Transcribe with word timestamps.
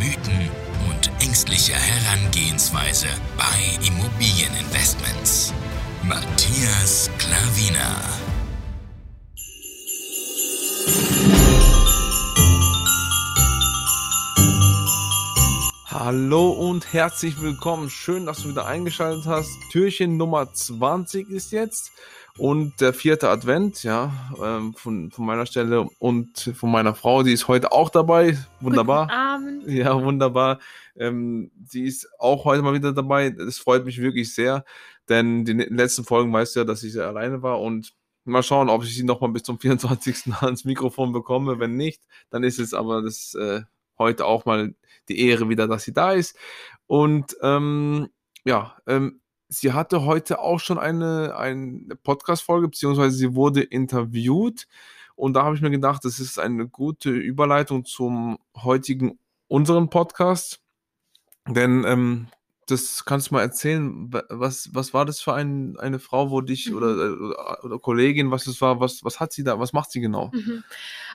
Mythen 0.00 0.48
und 0.88 1.10
ängstliche 1.22 1.74
Herangehensweise 1.74 3.08
bei 3.36 3.86
Immobilieninvestments. 3.86 5.52
Matthias 6.02 7.10
Klavina. 7.18 8.00
Hallo 15.90 16.48
und 16.48 16.94
herzlich 16.94 17.42
willkommen. 17.42 17.90
Schön, 17.90 18.24
dass 18.24 18.42
du 18.42 18.48
wieder 18.48 18.64
eingeschaltet 18.64 19.26
hast. 19.26 19.50
Türchen 19.70 20.16
Nummer 20.16 20.50
20 20.50 21.28
ist 21.28 21.52
jetzt 21.52 21.92
und 22.38 22.80
der 22.80 22.92
vierte 22.92 23.28
Advent, 23.28 23.82
ja, 23.82 24.12
ähm, 24.42 24.74
von, 24.74 25.10
von 25.10 25.26
meiner 25.26 25.46
Stelle 25.46 25.86
und 25.98 26.52
von 26.54 26.70
meiner 26.70 26.94
Frau, 26.94 27.22
die 27.22 27.32
ist 27.32 27.48
heute 27.48 27.72
auch 27.72 27.90
dabei. 27.90 28.38
Wunderbar. 28.60 29.06
Guten 29.06 29.18
Abend. 29.18 29.68
Ja, 29.68 30.02
wunderbar. 30.02 30.58
Ähm, 30.96 31.50
sie 31.66 31.84
ist 31.84 32.08
auch 32.18 32.44
heute 32.44 32.62
mal 32.62 32.74
wieder 32.74 32.92
dabei. 32.92 33.30
Das 33.30 33.58
freut 33.58 33.84
mich 33.84 34.00
wirklich 34.00 34.34
sehr, 34.34 34.64
denn 35.08 35.44
die 35.44 35.52
letzten 35.52 36.04
Folgen 36.04 36.32
weißt 36.32 36.56
du 36.56 36.60
ja, 36.60 36.64
dass 36.64 36.82
ich 36.82 36.92
sehr 36.92 37.06
alleine 37.06 37.42
war 37.42 37.60
und 37.60 37.94
mal 38.24 38.42
schauen, 38.42 38.68
ob 38.68 38.84
ich 38.84 38.94
sie 38.94 39.04
noch 39.04 39.20
mal 39.20 39.28
bis 39.30 39.42
zum 39.42 39.58
24. 39.58 40.32
ans 40.40 40.64
Mikrofon 40.64 41.12
bekomme. 41.12 41.58
Wenn 41.58 41.76
nicht, 41.76 42.02
dann 42.30 42.44
ist 42.44 42.58
es 42.58 42.74
aber 42.74 43.02
das 43.02 43.34
äh, 43.34 43.62
heute 43.98 44.24
auch 44.24 44.44
mal 44.44 44.74
die 45.08 45.20
Ehre 45.20 45.48
wieder, 45.48 45.66
dass 45.68 45.84
sie 45.84 45.92
da 45.92 46.12
ist. 46.12 46.36
Und 46.86 47.36
ähm, 47.42 48.08
ja, 48.44 48.76
ähm, 48.86 49.19
sie 49.50 49.72
hatte 49.72 50.04
heute 50.04 50.38
auch 50.38 50.60
schon 50.60 50.78
eine, 50.78 51.36
eine 51.36 51.96
Podcast-Folge, 51.96 52.68
beziehungsweise 52.68 53.16
sie 53.16 53.34
wurde 53.34 53.62
interviewt. 53.62 54.66
Und 55.16 55.34
da 55.34 55.44
habe 55.44 55.56
ich 55.56 55.60
mir 55.60 55.70
gedacht, 55.70 56.04
das 56.04 56.20
ist 56.20 56.38
eine 56.38 56.66
gute 56.68 57.10
Überleitung 57.10 57.84
zum 57.84 58.38
heutigen 58.56 59.18
unseren 59.48 59.90
Podcast. 59.90 60.60
Denn 61.48 61.84
ähm, 61.84 62.28
das 62.70 63.04
kannst 63.04 63.30
du 63.30 63.34
mal 63.34 63.42
erzählen. 63.42 64.12
Was, 64.28 64.70
was 64.72 64.94
war 64.94 65.04
das 65.04 65.20
für 65.20 65.34
ein, 65.34 65.76
eine 65.78 65.98
Frau, 65.98 66.30
wo 66.30 66.40
dich 66.40 66.72
oder, 66.74 66.94
Mhm. 66.94 67.26
oder, 67.26 67.64
oder 67.64 67.78
Kollegin, 67.78 68.30
was 68.30 68.46
es 68.46 68.60
war, 68.60 68.80
was, 68.80 69.04
was 69.04 69.20
hat 69.20 69.32
sie 69.32 69.44
da, 69.44 69.58
was 69.58 69.72
macht 69.72 69.90
sie 69.90 70.00
genau? 70.00 70.30
Mhm. 70.32 70.64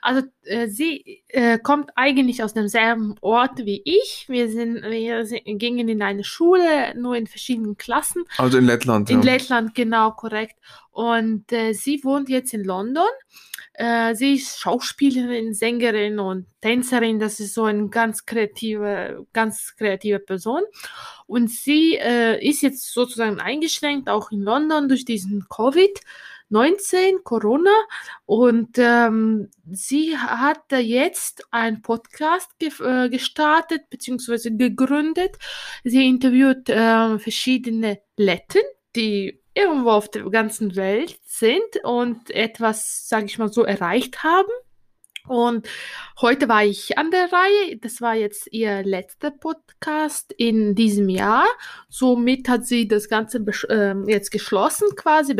Also 0.02 0.22
äh, 0.44 0.67
sie 0.67 1.23
äh, 1.30 1.58
kommt 1.58 1.89
eigentlich 1.95 2.44
aus 2.44 2.53
demselben 2.53 3.16
Ort 3.22 3.66
wie 3.66 3.81
ich. 3.86 4.26
Wir 4.28 4.50
sind, 4.50 4.83
wir 4.83 5.26
sind, 5.26 5.42
gingen 5.45 5.89
in 5.89 6.02
eine 6.02 6.23
Schule, 6.23 6.94
nur 6.95 7.16
in 7.16 7.28
verschiedenen 7.28 7.78
Klassen. 7.78 8.23
Also 8.38 8.58
in 8.58 8.66
Lettland. 8.66 9.09
In 9.09 9.22
ja. 9.22 9.33
Lettland, 9.33 9.73
genau, 9.73 10.11
korrekt. 10.11 10.56
Und 10.96 11.52
äh, 11.52 11.74
sie 11.74 12.02
wohnt 12.06 12.30
jetzt 12.30 12.54
in 12.54 12.64
London. 12.64 13.04
Äh, 13.74 14.16
sie 14.16 14.36
ist 14.36 14.60
Schauspielerin, 14.62 15.54
Sängerin 15.54 16.20
und 16.20 16.48
Tänzerin. 16.62 17.20
Das 17.20 17.42
ist 17.42 17.54
so 17.54 17.66
eine 17.66 17.90
ganz 17.90 18.26
kreative, 18.26 19.28
ganz 19.34 19.76
kreative 19.76 20.20
Person. 20.20 20.62
Und 21.28 21.52
sie 21.52 21.96
äh, 21.96 22.42
ist 22.42 22.62
jetzt 22.62 22.94
sozusagen 22.94 23.42
eingeschränkt, 23.42 24.08
auch 24.08 24.32
in 24.32 24.40
London 24.40 24.88
durch 24.88 25.04
diesen 25.04 25.44
Covid-19, 25.50 27.23
Corona. 27.26 27.76
Und 28.26 28.78
ähm, 28.78 29.50
sie 29.70 30.17
hat 30.17 30.72
jetzt 30.72 31.44
einen 31.52 31.82
Podcast 31.82 32.58
ge 32.58 32.72
äh, 32.80 33.10
gestartet 33.10 33.89
bzw. 33.89 34.52
gegründet. 34.52 35.36
Sie 35.84 36.08
interviewt 36.08 36.70
äh, 36.70 37.20
verschiedene 37.20 38.00
Letten, 38.16 38.61
die 38.95 39.42
irgendwo 39.55 39.92
auf 39.92 40.10
der 40.10 40.30
ganzen 40.30 40.76
Welt 40.76 41.17
sind 41.23 41.83
und 41.83 42.30
etwas, 42.30 43.08
sage 43.08 43.26
ich 43.26 43.39
mal 43.39 43.52
so, 43.52 43.64
erreicht 43.64 44.23
haben. 44.23 44.52
Und 45.27 45.67
heute 46.21 46.47
war 46.47 46.63
ich 46.63 46.97
an 46.97 47.11
der 47.11 47.31
Reihe. 47.31 47.77
Das 47.77 48.02
war 48.02 48.15
jetzt 48.15 48.47
ihr 48.52 48.83
letzter 48.83 49.31
Podcast 49.31 50.33
in 50.37 50.75
diesem 50.75 51.09
Jahr. 51.09 51.45
Somit 51.89 52.47
hat 52.47 52.65
sie 52.65 52.87
das 52.87 53.09
Ganze 53.09 53.39
äh, 53.69 53.95
jetzt 54.08 54.31
geschlossen, 54.31 54.87
quasi 54.95 55.36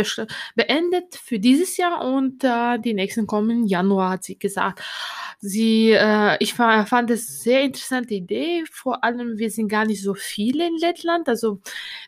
beendet 0.56 1.16
für 1.16 1.40
dieses 1.40 1.78
Jahr 1.78 2.04
und 2.04 2.44
äh, 2.44 2.80
die 2.80 2.94
nächsten 2.94 3.28
kommen 3.28 3.68
Januar, 3.68 4.12
hat 4.12 4.24
sie 4.24 4.40
gesagt. 4.40 4.82
Sie, 5.40 5.92
äh, 5.92 6.38
ich 6.40 6.54
fand 6.54 7.12
es 7.12 7.44
sehr 7.44 7.62
interessante 7.62 8.16
Idee. 8.16 8.64
Vor 8.72 9.04
allem, 9.04 9.38
wir 9.38 9.52
sind 9.52 9.68
gar 9.68 9.86
nicht 9.86 10.02
so 10.02 10.14
viele 10.16 10.68
in 10.68 10.78
Lettland. 10.78 11.30
Also 11.30 11.60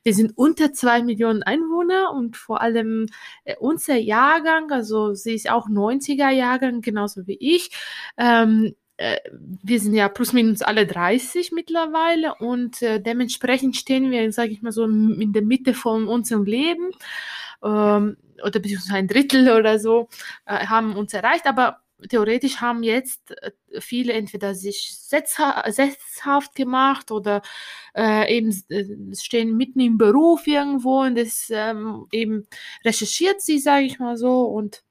wir 0.04 0.14
sind 0.14 0.36
unter 0.36 0.74
zwei 0.74 1.04
Millionen 1.04 1.44
Einwohner 1.44 2.14
und 2.14 2.38
vor 2.38 2.62
allem 2.62 3.06
äh, 3.44 3.56
unser 3.60 3.96
Jahrgang, 3.96 4.72
also 4.72 5.14
sie 5.14 5.36
ist 5.36 5.50
auch 5.50 5.68
90er 5.68 6.30
Jahrgang, 6.30 6.82
genauso 6.82 7.28
wie 7.28 7.38
ich. 7.40 7.67
Ähm, 8.18 8.76
äh, 8.98 9.18
wir 9.30 9.80
sind 9.80 9.94
ja 9.94 10.10
plus 10.10 10.34
minus 10.34 10.62
alle 10.62 10.88
30 10.88 11.52
mittlerweile 11.52 12.36
und 12.36 12.82
äh, 12.82 13.00
dementsprechend 13.00 13.76
stehen 13.78 14.12
wir, 14.12 14.32
sage 14.32 14.52
ich 14.52 14.62
mal 14.62 14.72
so, 14.72 14.86
in 14.86 15.34
der 15.34 15.44
Mitte 15.44 15.74
von 15.74 16.08
unserem 16.08 16.46
Leben 16.46 16.92
ähm, 17.64 18.18
oder 18.44 18.60
beziehungsweise 18.60 18.96
ein 18.96 19.08
Drittel 19.08 19.52
oder 19.52 19.80
so 19.80 20.10
äh, 20.46 20.66
haben 20.66 20.96
uns 20.96 21.14
erreicht, 21.14 21.46
aber 21.46 21.82
theoretisch 22.10 22.58
haben 22.62 22.84
jetzt 22.84 23.32
äh, 23.42 23.52
viele 23.80 24.14
entweder 24.14 24.56
sich 24.56 24.98
setzha 24.98 25.64
setzhaft 25.72 26.56
gemacht 26.56 27.12
oder 27.12 27.42
äh, 27.96 28.36
eben 28.36 28.52
äh, 28.70 29.16
stehen 29.16 29.58
mitten 29.58 29.80
im 29.80 29.98
Beruf 29.98 30.48
irgendwo 30.48 31.02
und 31.02 31.16
das 31.16 31.50
ähm, 31.52 32.08
eben 32.12 32.48
recherchiert 32.86 33.42
sie, 33.42 33.60
sage 33.60 33.86
ich 33.86 34.00
mal 34.00 34.18
so 34.18 34.44
und 34.44 34.84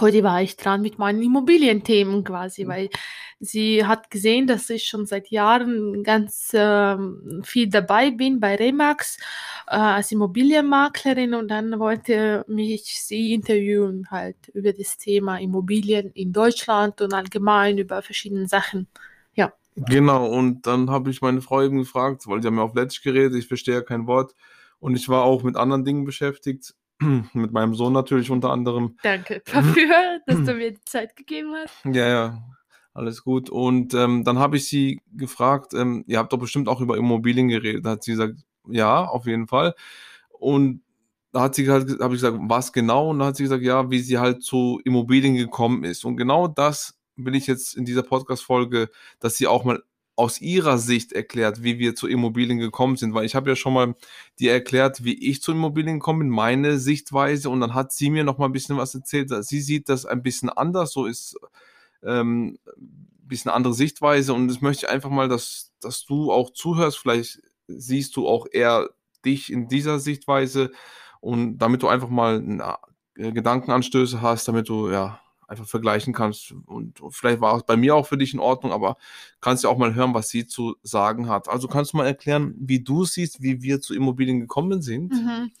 heute 0.00 0.22
war 0.22 0.42
ich 0.42 0.56
dran 0.56 0.82
mit 0.82 0.98
meinen 0.98 1.22
Immobilienthemen 1.22 2.24
quasi, 2.24 2.66
weil 2.66 2.88
sie 3.40 3.84
hat 3.84 4.10
gesehen, 4.10 4.46
dass 4.46 4.70
ich 4.70 4.84
schon 4.84 5.06
seit 5.06 5.28
Jahren 5.28 6.02
ganz 6.02 6.54
äh, 6.54 6.96
viel 7.42 7.68
dabei 7.68 8.10
bin 8.10 8.40
bei 8.40 8.56
Remax 8.56 9.18
äh, 9.66 9.76
als 9.76 10.12
Immobilienmaklerin 10.12 11.34
und 11.34 11.48
dann 11.48 11.78
wollte 11.78 12.44
mich 12.48 13.02
sie 13.02 13.34
interviewen 13.34 14.06
halt 14.10 14.48
über 14.54 14.72
das 14.72 14.96
Thema 14.96 15.38
Immobilien 15.38 16.10
in 16.12 16.32
Deutschland 16.32 17.00
und 17.00 17.12
allgemein 17.12 17.78
über 17.78 18.02
verschiedene 18.02 18.48
Sachen. 18.48 18.86
Ja. 19.34 19.52
Genau, 19.74 20.26
und 20.26 20.66
dann 20.66 20.90
habe 20.90 21.10
ich 21.10 21.22
meine 21.22 21.40
Frau 21.40 21.62
eben 21.62 21.78
gefragt, 21.78 22.26
weil 22.26 22.42
sie 22.42 22.48
haben 22.48 22.58
ja 22.58 22.62
auf 22.62 22.74
Lettisch 22.74 23.02
geredet, 23.02 23.34
ich 23.38 23.48
verstehe 23.48 23.74
ja 23.74 23.82
kein 23.82 24.06
Wort 24.06 24.34
und 24.78 24.96
ich 24.96 25.08
war 25.08 25.24
auch 25.24 25.42
mit 25.42 25.56
anderen 25.56 25.84
Dingen 25.84 26.04
beschäftigt 26.04 26.74
mit 27.32 27.52
meinem 27.52 27.74
Sohn 27.74 27.92
natürlich 27.92 28.30
unter 28.30 28.50
anderem. 28.50 28.96
Danke 29.02 29.42
dafür, 29.52 30.20
dass 30.26 30.44
du 30.44 30.54
mir 30.54 30.72
die 30.72 30.84
Zeit 30.84 31.16
gegeben 31.16 31.54
hast. 31.54 31.84
Ja, 31.84 32.08
ja, 32.08 32.42
alles 32.94 33.22
gut. 33.24 33.50
Und 33.50 33.94
ähm, 33.94 34.24
dann 34.24 34.38
habe 34.38 34.56
ich 34.56 34.68
sie 34.68 35.00
gefragt, 35.12 35.74
ähm, 35.74 36.04
ihr 36.06 36.18
habt 36.18 36.32
doch 36.32 36.38
bestimmt 36.38 36.68
auch 36.68 36.80
über 36.80 36.96
Immobilien 36.96 37.48
geredet. 37.48 37.84
Da 37.84 37.90
hat 37.90 38.04
sie 38.04 38.12
gesagt, 38.12 38.34
ja, 38.68 39.04
auf 39.04 39.26
jeden 39.26 39.46
Fall. 39.46 39.74
Und 40.30 40.82
da 41.32 41.42
hat 41.42 41.54
sie 41.54 41.68
halt, 41.68 41.88
habe 42.00 42.14
ich 42.14 42.20
gesagt, 42.20 42.38
was 42.42 42.72
genau? 42.72 43.10
Und 43.10 43.18
dann 43.18 43.28
hat 43.28 43.36
sie 43.36 43.44
gesagt, 43.44 43.62
ja, 43.62 43.90
wie 43.90 44.00
sie 44.00 44.18
halt 44.18 44.42
zu 44.42 44.80
Immobilien 44.84 45.34
gekommen 45.34 45.84
ist. 45.84 46.04
Und 46.04 46.16
genau 46.16 46.46
das 46.46 46.98
will 47.16 47.34
ich 47.34 47.46
jetzt 47.46 47.76
in 47.76 47.84
dieser 47.84 48.02
Podcast-Folge, 48.02 48.90
dass 49.18 49.36
sie 49.36 49.46
auch 49.46 49.64
mal 49.64 49.82
aus 50.22 50.40
ihrer 50.40 50.78
Sicht 50.78 51.12
erklärt, 51.12 51.64
wie 51.64 51.80
wir 51.80 51.96
zu 51.96 52.06
Immobilien 52.06 52.58
gekommen 52.58 52.94
sind, 52.96 53.12
weil 53.12 53.24
ich 53.24 53.34
habe 53.34 53.50
ja 53.50 53.56
schon 53.56 53.72
mal 53.74 53.96
dir 54.38 54.52
erklärt, 54.52 55.02
wie 55.02 55.14
ich 55.14 55.42
zu 55.42 55.50
Immobilien 55.50 55.98
gekommen 55.98 56.20
bin, 56.20 56.28
meine 56.28 56.78
Sichtweise. 56.78 57.50
Und 57.50 57.58
dann 57.58 57.74
hat 57.74 57.90
sie 57.90 58.08
mir 58.08 58.22
noch 58.22 58.38
mal 58.38 58.46
ein 58.46 58.52
bisschen 58.52 58.76
was 58.76 58.94
erzählt. 58.94 59.32
Sie 59.44 59.60
sieht 59.60 59.88
das 59.88 60.06
ein 60.06 60.22
bisschen 60.22 60.48
anders, 60.48 60.92
so 60.92 61.06
ist 61.06 61.36
ähm, 62.04 62.56
ein 62.76 63.26
bisschen 63.26 63.50
andere 63.50 63.74
Sichtweise. 63.74 64.32
Und 64.32 64.46
das 64.46 64.60
möchte 64.60 64.86
ich 64.86 64.92
einfach 64.92 65.10
mal, 65.10 65.28
dass, 65.28 65.72
dass 65.80 66.06
du 66.06 66.30
auch 66.30 66.50
zuhörst, 66.50 66.98
vielleicht 66.98 67.42
siehst 67.66 68.14
du 68.14 68.28
auch 68.28 68.46
eher 68.52 68.90
dich 69.24 69.50
in 69.50 69.66
dieser 69.66 69.98
Sichtweise. 69.98 70.70
Und 71.20 71.58
damit 71.58 71.82
du 71.82 71.88
einfach 71.88 72.10
mal 72.10 72.40
na, 72.40 72.78
Gedankenanstöße 73.16 74.22
hast, 74.22 74.46
damit 74.46 74.68
du 74.68 74.88
ja 74.88 75.20
einfach 75.52 75.66
vergleichen 75.66 76.12
kannst. 76.12 76.52
Und 76.66 77.00
vielleicht 77.10 77.40
war 77.40 77.56
es 77.56 77.62
bei 77.62 77.76
mir 77.76 77.94
auch 77.94 78.06
für 78.06 78.18
dich 78.18 78.34
in 78.34 78.40
Ordnung, 78.40 78.72
aber 78.72 78.96
kannst 79.40 79.62
ja 79.62 79.70
auch 79.70 79.78
mal 79.78 79.94
hören, 79.94 80.14
was 80.14 80.28
sie 80.28 80.46
zu 80.46 80.76
sagen 80.82 81.28
hat. 81.28 81.48
Also 81.48 81.68
kannst 81.68 81.92
du 81.92 81.98
mal 81.98 82.06
erklären, 82.06 82.54
wie 82.58 82.80
du 82.80 83.04
siehst, 83.04 83.42
wie 83.42 83.62
wir 83.62 83.80
zu 83.80 83.94
Immobilien 83.94 84.40
gekommen 84.40 84.82
sind? 84.82 85.12
Mhm. 85.12 85.52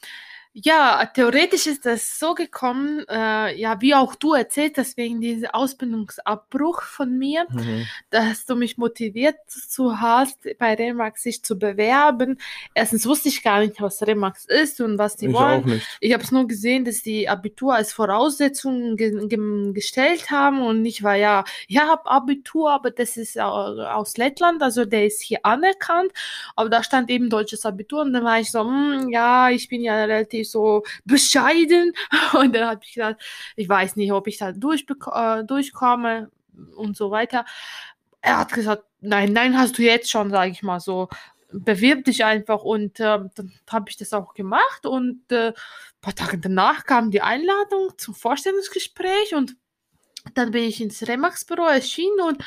Ja, 0.54 1.06
theoretisch 1.14 1.66
ist 1.66 1.86
das 1.86 2.18
so 2.18 2.34
gekommen, 2.34 3.06
äh, 3.08 3.58
ja, 3.58 3.80
wie 3.80 3.94
auch 3.94 4.14
du 4.14 4.34
erzählt 4.34 4.76
hast, 4.76 4.98
wegen 4.98 5.18
diesem 5.22 5.48
Ausbildungsabbruch 5.48 6.82
von 6.82 7.16
mir, 7.16 7.46
Mhm. 7.48 7.86
dass 8.10 8.44
du 8.44 8.54
mich 8.54 8.76
motiviert 8.76 9.36
zu 9.48 9.98
hast, 9.98 10.40
bei 10.58 10.74
Remax 10.74 11.22
sich 11.22 11.42
zu 11.42 11.58
bewerben. 11.58 12.38
Erstens 12.74 13.06
wusste 13.06 13.30
ich 13.30 13.42
gar 13.42 13.60
nicht, 13.60 13.80
was 13.80 14.02
Remax 14.06 14.44
ist 14.44 14.78
und 14.82 14.98
was 14.98 15.16
die 15.16 15.28
Ich 15.28 15.32
wollen. 15.32 15.62
auch 15.62 15.64
nicht. 15.64 15.86
Ich 16.00 16.12
habe 16.12 16.22
es 16.22 16.30
nur 16.30 16.46
gesehen, 16.46 16.84
dass 16.84 17.00
die 17.02 17.30
Abitur 17.30 17.74
als 17.74 17.94
Voraussetzung 17.94 18.96
ge 18.98 19.26
ge 19.28 19.72
gestellt 19.72 20.30
haben 20.30 20.60
und 20.60 20.84
ich 20.84 21.02
war 21.02 21.14
ja, 21.16 21.44
ich 21.66 21.78
habe 21.78 22.04
Abitur, 22.10 22.70
aber 22.72 22.90
das 22.90 23.16
ist 23.16 23.38
au- 23.40 23.80
aus 23.86 24.18
Lettland, 24.18 24.62
also 24.62 24.84
der 24.84 25.06
ist 25.06 25.22
hier 25.22 25.46
anerkannt, 25.46 26.12
aber 26.56 26.68
da 26.68 26.82
stand 26.82 27.08
eben 27.10 27.30
deutsches 27.30 27.64
Abitur 27.64 28.02
und 28.02 28.12
dann 28.12 28.24
war 28.24 28.38
ich 28.38 28.50
so, 28.50 28.60
hm, 28.60 29.08
ja, 29.08 29.48
ich 29.48 29.68
bin 29.70 29.82
ja 29.82 29.94
relativ 30.04 30.41
so 30.50 30.82
bescheiden. 31.04 31.92
Und 32.32 32.54
dann 32.54 32.68
habe 32.68 32.80
ich 32.84 32.94
gedacht, 32.94 33.16
ich 33.56 33.68
weiß 33.68 33.96
nicht, 33.96 34.12
ob 34.12 34.26
ich 34.26 34.38
da 34.38 34.50
äh, 34.50 35.44
durchkomme 35.44 36.30
und 36.76 36.96
so 36.96 37.10
weiter. 37.10 37.44
Er 38.20 38.38
hat 38.38 38.52
gesagt, 38.52 38.84
nein, 39.00 39.32
nein, 39.32 39.58
hast 39.58 39.78
du 39.78 39.82
jetzt 39.82 40.10
schon, 40.10 40.30
sage 40.30 40.52
ich 40.52 40.62
mal 40.62 40.80
so. 40.80 41.08
Bewirb 41.50 42.04
dich 42.04 42.24
einfach. 42.24 42.62
Und 42.62 43.00
äh, 43.00 43.18
dann 43.34 43.52
habe 43.70 43.90
ich 43.90 43.96
das 43.96 44.12
auch 44.12 44.34
gemacht. 44.34 44.86
Und 44.86 45.30
äh, 45.30 45.48
ein 45.48 45.54
paar 46.00 46.14
Tage 46.14 46.38
danach 46.38 46.84
kam 46.84 47.10
die 47.10 47.22
Einladung 47.22 47.90
zum 47.98 48.14
Vorstellungsgespräch. 48.14 49.34
Und 49.34 49.56
dann 50.34 50.50
bin 50.52 50.64
ich 50.64 50.80
ins 50.80 51.06
Remax-Büro 51.06 51.64
erschienen. 51.64 52.20
Und 52.20 52.44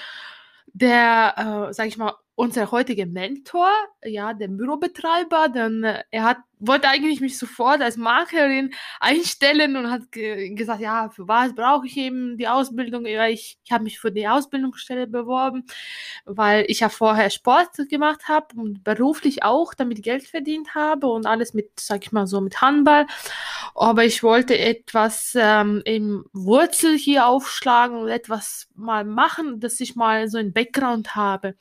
der, 0.74 1.68
äh, 1.70 1.74
sag 1.74 1.88
ich 1.88 1.98
mal, 1.98 2.14
unser 2.36 2.72
heutiger 2.72 3.06
Mentor, 3.06 3.70
ja, 4.04 4.34
der 4.34 4.50
Bürobetreiber, 4.50 5.50
dann, 5.50 5.84
äh, 5.84 6.04
er 6.12 6.24
hat, 6.24 6.38
wollte 6.68 6.88
eigentlich 6.90 7.22
mich 7.22 7.38
sofort 7.38 7.82
als 7.82 7.98
Maklerin 7.98 8.74
einstellen 9.00 9.76
und 9.76 9.90
hat 9.92 10.12
ge 10.12 10.54
gesagt, 10.56 10.82
ja, 10.82 11.10
für 11.10 11.28
was 11.28 11.54
brauche 11.56 11.88
ich 11.88 11.98
eben 11.98 12.38
die 12.38 12.48
Ausbildung? 12.48 13.06
Ja, 13.06 13.28
ich, 13.28 13.58
ich 13.64 13.72
habe 13.72 13.84
mich 13.84 14.00
für 14.00 14.12
die 14.12 14.28
Ausbildungsstelle 14.28 15.08
beworben, 15.08 15.66
weil 16.26 16.66
ich 16.68 16.82
ja 16.82 16.90
vorher 16.90 17.30
Sport 17.30 17.78
gemacht 17.90 18.28
habe 18.28 18.48
und 18.56 18.84
beruflich 18.84 19.44
auch 19.44 19.74
damit 19.74 20.04
Geld 20.04 20.24
verdient 20.24 20.76
habe 20.76 21.08
und 21.08 21.26
alles 21.26 21.54
mit, 21.54 21.80
sag 21.80 22.04
ich 22.04 22.12
mal 22.12 22.28
so, 22.28 22.42
mit 22.42 22.62
Handball. 22.62 23.08
Aber 23.74 24.06
ich 24.06 24.24
wollte 24.24 24.58
etwas 24.58 25.34
ähm, 25.36 25.82
im 25.86 26.26
Wurzel 26.34 26.98
hier 26.98 27.28
aufschlagen 27.28 27.98
und 27.98 28.10
etwas 28.10 28.68
mal 28.76 29.04
machen, 29.04 29.60
dass 29.60 29.80
ich 29.80 29.96
mal 29.96 30.28
so 30.30 30.38
einen 30.38 30.54
Background 30.54 31.16
habe. 31.16 31.56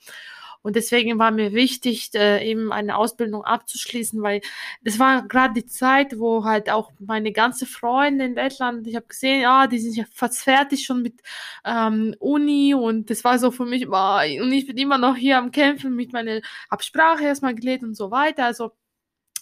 Und 0.65 0.75
deswegen 0.75 1.19
war 1.19 1.29
mir 1.29 1.53
wichtig, 1.53 2.09
äh, 2.15 2.43
eben 2.43 2.71
eine 2.71 2.97
Ausbildung 2.97 3.43
abzuschließen, 3.43 4.19
weil 4.23 4.41
das 4.81 4.97
war 4.97 5.27
gerade 5.27 5.53
die 5.53 5.67
Zeit, 5.67 6.17
wo 6.17 6.43
halt 6.43 6.71
auch 6.71 6.91
meine 6.97 7.31
ganze 7.31 7.67
Freunde 7.67 8.25
in 8.25 8.33
Lettland, 8.33 8.87
ich 8.87 8.95
habe 8.95 9.05
gesehen, 9.05 9.41
ja, 9.41 9.67
die 9.67 9.77
sind 9.77 9.95
ja 9.95 10.05
fast 10.11 10.41
fertig 10.41 10.83
schon 10.83 11.03
mit 11.03 11.21
ähm, 11.65 12.15
Uni 12.17 12.73
und 12.73 13.11
das 13.11 13.23
war 13.23 13.37
so 13.37 13.51
für 13.51 13.65
mich, 13.65 13.87
boah, 13.87 14.23
und 14.41 14.51
ich 14.51 14.65
bin 14.65 14.77
immer 14.77 14.97
noch 14.97 15.15
hier 15.15 15.37
am 15.37 15.51
Kämpfen 15.51 15.95
mit 15.95 16.13
meiner 16.13 16.41
Absprache 16.69 17.25
erstmal 17.25 17.53
gelegt 17.53 17.83
und 17.83 17.93
so 17.95 18.09
weiter. 18.09 18.45
Also 18.45 18.71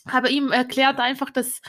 habe 0.06 0.30
ihm 0.30 0.52
erklärt 0.52 1.00
einfach, 1.00 1.30
dass, 1.30 1.62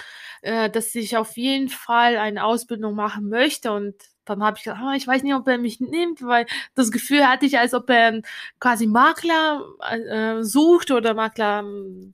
äh, 0.43 0.69
dass 0.69 0.93
ich 0.97 1.17
auf 1.17 1.37
jeden 1.37 1.69
Fall 1.69 2.17
eine 2.17 2.45
Ausbildung 2.45 2.97
machen 2.97 3.29
möchte 3.29 3.71
und 3.71 3.95
dann 4.25 4.43
habe 4.43 4.57
ich 4.57 4.65
gesagt, 4.65 4.81
ah, 4.83 4.95
ich 4.95 5.07
weiß 5.07 5.23
nicht, 5.23 5.35
ob 5.35 5.47
er 5.49 5.59
mich 5.59 5.81
nimmt, 5.81 6.23
weil 6.23 6.47
das 6.75 6.91
Gefühl 6.91 7.27
hatte 7.29 7.47
ich, 7.47 7.59
als 7.59 7.75
ob 7.75 7.91
er 7.91 8.07
einen 8.09 8.23
quasi 8.61 8.87
Makler 8.87 9.65
äh, 9.91 10.43
sucht 10.43 10.91
oder 10.91 11.15
Makler, 11.15 11.65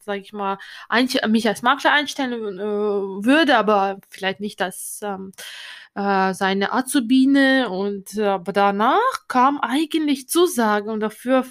sage 0.00 0.20
ich 0.20 0.32
mal, 0.32 0.58
mich 1.28 1.48
als 1.48 1.62
Makler 1.62 1.92
einstellen 1.92 2.58
äh, 2.58 2.62
würde, 2.62 3.56
aber 3.56 3.98
vielleicht 4.08 4.40
nicht 4.40 4.60
als 4.62 5.00
ähm, 5.02 5.32
äh, 5.94 6.34
seine 6.34 6.72
Azubine 6.72 7.68
und 7.70 8.16
äh, 8.16 8.26
aber 8.26 8.52
danach 8.52 8.98
kam 9.28 9.58
eigentlich 9.60 10.28
Zusage 10.28 10.90
und 10.90 11.00
dafür 11.00 11.44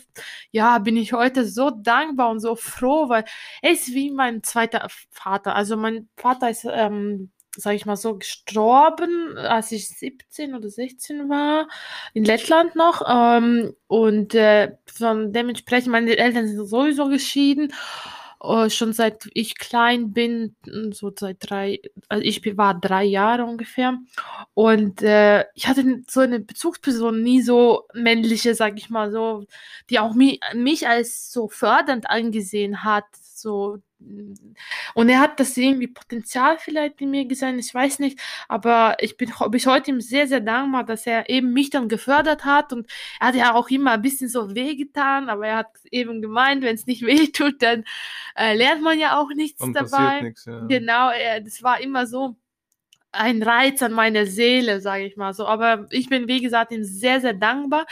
ja 0.52 0.80
bin 0.80 0.98
ich 0.98 1.14
heute 1.14 1.46
so 1.46 1.70
dankbar 1.72 2.30
und 2.30 2.40
so 2.40 2.56
froh, 2.56 3.10
weil 3.10 3.26
er 3.62 3.72
ist 3.72 3.94
wie 3.94 4.12
mein 4.12 4.44
zweiter 4.44 4.88
Vater. 5.12 5.56
Also 5.56 5.78
mein 5.78 6.10
Vater 6.18 6.50
ist 6.50 6.66
ähm, 6.70 7.32
sage 7.60 7.76
ich 7.76 7.86
mal 7.86 7.96
so, 7.96 8.18
gestorben, 8.18 9.38
als 9.38 9.72
ich 9.72 9.90
17 9.90 10.56
oder 10.56 10.70
16 10.70 11.30
war, 11.30 11.68
in 12.14 12.26
Lettland 12.26 12.76
noch. 12.76 13.04
Ähm, 13.08 13.74
und 13.88 14.36
äh, 14.36 14.72
von 14.86 15.34
dementsprechend, 15.34 15.92
meine 15.92 16.18
Eltern 16.18 16.48
sind 16.48 16.66
sowieso 16.68 17.10
geschieden. 17.10 17.74
Äh, 18.42 18.70
schon 18.70 18.94
seit 18.94 19.30
ich 19.34 19.58
klein 19.58 20.14
bin, 20.14 20.56
so 20.92 21.12
seit 21.18 21.38
drei, 21.42 21.82
also 22.08 22.24
ich 22.24 22.42
war 22.58 22.80
drei 22.80 23.04
Jahre 23.04 23.44
ungefähr. 23.44 23.98
Und 24.54 25.02
äh, 25.02 25.46
ich 25.56 25.68
hatte 25.68 26.04
so 26.08 26.22
eine 26.22 26.40
Bezugsperson 26.40 27.22
nie 27.22 27.42
so 27.42 27.84
männliche, 27.94 28.56
sag 28.56 28.78
ich 28.78 28.90
mal 28.90 29.12
so, 29.12 29.46
die 29.90 30.00
auch 30.00 30.14
mi 30.14 30.40
mich 30.54 30.88
als 30.88 31.32
so 31.32 31.50
fördernd 31.50 32.10
angesehen 32.10 32.84
hat. 32.84 33.06
So, 33.42 33.80
und 34.94 35.10
er 35.10 35.20
hat 35.20 35.40
das 35.40 35.58
irgendwie 35.58 35.88
Potenzial 35.88 36.58
vielleicht 36.58 37.02
in 37.02 37.12
mir 37.12 37.26
gesehen, 37.26 37.60
ich 37.60 37.74
weiß 37.74 38.00
nicht, 38.00 38.20
aber 38.48 38.96
ich 39.00 39.18
bin 39.18 39.32
bis 39.52 39.66
heute 39.66 39.92
ihm 39.92 40.00
sehr, 40.00 40.28
sehr 40.28 40.40
dankbar, 40.40 40.86
dass 40.86 41.06
er 41.06 41.30
eben 41.30 41.52
mich 41.52 41.70
dann 41.70 41.90
gefördert 41.90 42.46
hat 42.46 42.72
und 42.72 42.90
er 43.20 43.28
hat 43.28 43.36
ja 43.36 43.54
auch 43.56 43.70
immer 43.70 43.92
ein 43.92 44.02
bisschen 44.02 44.30
so 44.30 44.56
wehgetan, 44.56 45.30
aber 45.30 45.48
er 45.48 45.58
hat 45.58 45.72
eben 45.92 46.22
gemeint, 46.22 46.64
wenn 46.64 46.76
es 46.76 46.86
nicht 46.86 47.02
weh 47.06 47.28
tut, 47.28 47.62
dann 47.62 47.84
äh, 48.36 48.56
lernt 48.56 48.82
man 48.82 48.98
ja 48.98 49.20
auch 49.20 49.30
nichts 49.36 49.60
Dann 49.60 49.74
dabei. 49.74 50.22
nichts, 50.22 50.46
ja. 50.46 50.66
Genau, 50.68 51.10
er, 51.10 51.42
das 51.42 51.62
war 51.62 51.82
immer 51.82 52.08
so 52.08 52.38
ein 53.12 53.42
Reiz 53.42 53.82
an 53.82 53.94
meiner 53.94 54.26
Seele, 54.26 54.82
sage 54.82 55.06
ich 55.06 55.18
mal 55.18 55.34
so. 55.34 55.46
Aber 55.46 55.88
ich 55.90 56.10
bin, 56.10 56.28
wie 56.28 56.42
gesagt, 56.42 56.72
ihm 56.72 56.84
sehr, 56.84 57.22
sehr 57.22 57.34
dankbar 57.34 57.86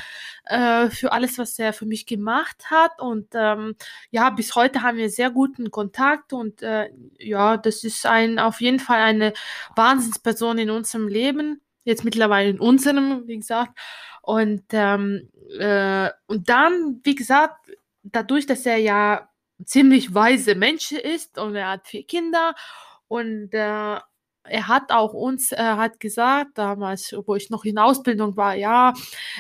äh, 0.46 0.90
für 0.90 1.12
alles, 1.12 1.38
was 1.38 1.58
er 1.58 1.74
für 1.74 1.86
mich 1.86 2.06
gemacht 2.06 2.70
hat. 2.70 3.00
Und 3.02 3.30
ähm, 3.34 3.76
ja, 4.12 4.30
bis 4.30 4.56
heute 4.56 4.84
haben 4.84 4.98
wir 4.98 5.10
sehr 5.10 5.32
guten 5.32 5.72
Kontakt. 5.72 6.34
Und 6.34 6.62
äh, 6.62 6.90
ja, 7.20 7.58
das 7.58 7.84
ist 7.84 8.06
ein 8.06 8.40
auf 8.40 8.62
jeden 8.62 8.80
Fall 8.80 9.00
eine 9.00 9.34
Wahnsinnsperson 9.76 10.60
in 10.60 10.70
unserem 10.70 11.08
Leben. 11.08 11.62
Jetzt 11.84 12.04
mittlerweile 12.04 12.50
in 12.50 12.60
unserem, 12.60 13.28
wie 13.28 13.38
gesagt. 13.38 13.78
Und, 14.22 14.64
ähm, 14.72 15.30
äh, 15.58 16.10
und 16.28 16.50
dann, 16.50 17.00
wie 17.04 17.16
gesagt, 17.16 17.72
dadurch, 18.04 18.46
dass 18.46 18.66
er 18.66 18.78
ja 18.78 19.30
ziemlich 19.66 20.14
weise 20.14 20.56
Mensch 20.56 20.92
ist 20.92 21.38
und 21.38 21.56
er 21.56 21.70
hat 21.70 21.88
vier 21.88 22.06
Kinder 22.06 22.54
und 23.08 23.54
äh, 23.54 24.00
er 24.50 24.68
hat 24.68 24.92
auch 24.92 25.14
uns, 25.14 25.52
er 25.52 25.78
hat 25.78 26.00
gesagt, 26.00 26.58
damals, 26.58 27.16
wo 27.26 27.36
ich 27.36 27.50
noch 27.50 27.66
in 27.66 27.78
Ausbildung 27.78 28.38
war, 28.38 28.56
ja, 28.56 28.94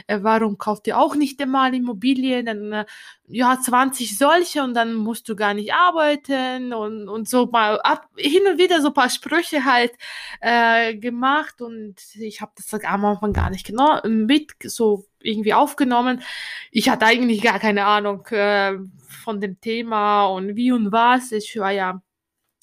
äh, 0.07 0.19
warum 0.21 0.57
kauft 0.57 0.87
ihr 0.87 0.97
auch 0.97 1.15
nicht 1.15 1.41
einmal 1.41 1.73
Immobilien? 1.73 2.45
Dann, 2.45 2.71
äh, 2.73 2.85
ja, 3.27 3.59
20 3.59 4.17
solche 4.17 4.63
und 4.63 4.73
dann 4.73 4.93
musst 4.95 5.27
du 5.27 5.35
gar 5.35 5.53
nicht 5.53 5.73
arbeiten 5.73 6.73
und, 6.73 7.09
und 7.09 7.27
so 7.27 7.47
mal 7.47 7.79
ab, 7.81 8.07
hin 8.15 8.43
und 8.49 8.57
wieder 8.57 8.81
so 8.81 8.87
ein 8.87 8.93
paar 8.93 9.09
Sprüche 9.09 9.65
halt 9.65 9.93
äh, 10.39 10.95
gemacht 10.95 11.61
und 11.61 11.95
ich 12.15 12.41
habe 12.41 12.53
das 12.55 12.73
am 12.83 13.05
Anfang 13.05 13.33
gar 13.33 13.49
nicht 13.49 13.65
genau 13.65 13.99
mit 14.07 14.53
so 14.63 15.05
irgendwie 15.21 15.53
aufgenommen. 15.53 16.21
Ich 16.71 16.89
hatte 16.89 17.05
eigentlich 17.05 17.41
gar 17.41 17.59
keine 17.59 17.85
Ahnung 17.85 18.25
äh, 18.27 18.77
von 19.07 19.41
dem 19.41 19.59
Thema 19.59 20.27
und 20.27 20.55
wie 20.55 20.71
und 20.71 20.91
was. 20.91 21.31
Ich 21.31 21.57
war 21.59 21.71
ja, 21.71 22.01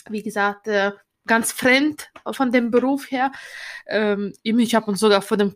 wie 0.09 0.23
gesagt, 0.23 0.68
äh, 0.68 0.92
ganz 1.26 1.52
fremd 1.52 2.11
von 2.33 2.52
dem 2.52 2.71
Beruf 2.71 3.11
her. 3.11 3.33
Ähm, 3.87 4.33
ich 4.43 4.75
habe 4.75 4.87
uns 4.87 5.00
sogar 5.00 5.23
vor 5.23 5.37
dem 5.37 5.54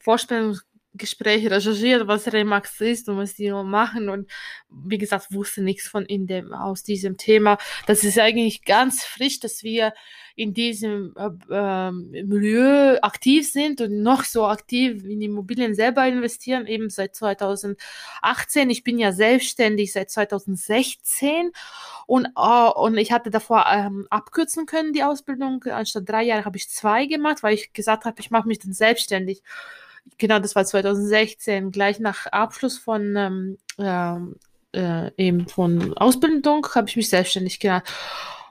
Vorstellungsgespräch 0.98 1.50
recherchiert, 1.50 2.06
was 2.08 2.32
Remax 2.32 2.80
ist 2.80 3.08
und 3.08 3.16
was 3.18 3.34
die 3.34 3.50
machen 3.50 4.08
und 4.08 4.28
wie 4.70 4.98
gesagt, 4.98 5.32
wusste 5.32 5.62
nichts 5.62 5.88
von 5.88 6.04
in 6.04 6.26
dem, 6.26 6.52
aus 6.52 6.82
diesem 6.82 7.16
Thema. 7.16 7.58
Das 7.86 8.04
ist 8.04 8.18
eigentlich 8.18 8.64
ganz 8.64 9.04
frisch, 9.04 9.40
dass 9.40 9.62
wir 9.62 9.92
in 10.36 10.54
diesem 10.54 11.14
äh, 11.16 11.30
ähm, 11.50 12.10
Milieu 12.10 12.98
aktiv 13.00 13.50
sind 13.50 13.80
und 13.80 14.02
noch 14.02 14.24
so 14.24 14.46
aktiv 14.46 15.04
in 15.04 15.20
Immobilien 15.20 15.74
selber 15.74 16.06
investieren, 16.06 16.66
eben 16.66 16.90
seit 16.90 17.16
2018. 17.16 18.70
Ich 18.70 18.84
bin 18.84 18.98
ja 18.98 19.12
selbstständig 19.12 19.92
seit 19.92 20.10
2016 20.10 21.50
und, 22.06 22.26
äh, 22.36 22.70
und 22.70 22.96
ich 22.98 23.10
hatte 23.10 23.30
davor 23.30 23.66
ähm, 23.68 24.06
abkürzen 24.10 24.66
können, 24.66 24.92
die 24.92 25.02
Ausbildung. 25.02 25.64
Anstatt 25.64 26.08
drei 26.08 26.22
Jahre 26.22 26.44
habe 26.44 26.56
ich 26.56 26.70
zwei 26.70 27.06
gemacht, 27.06 27.42
weil 27.42 27.54
ich 27.54 27.72
gesagt 27.72 28.04
habe, 28.04 28.20
ich 28.20 28.30
mache 28.30 28.46
mich 28.46 28.60
dann 28.60 28.72
selbstständig. 28.72 29.42
Genau, 30.16 30.38
das 30.38 30.56
war 30.56 30.64
2016, 30.64 31.70
gleich 31.70 32.00
nach 32.00 32.26
Abschluss 32.26 32.78
von 32.78 33.14
ähm, 33.16 33.58
ähm, 33.78 34.36
äh, 34.72 35.10
eben 35.16 35.48
von 35.48 35.96
Ausbildung 35.96 36.66
habe 36.74 36.88
ich 36.88 36.96
mich 36.96 37.08
selbstständig 37.08 37.60
gemacht. 37.60 37.84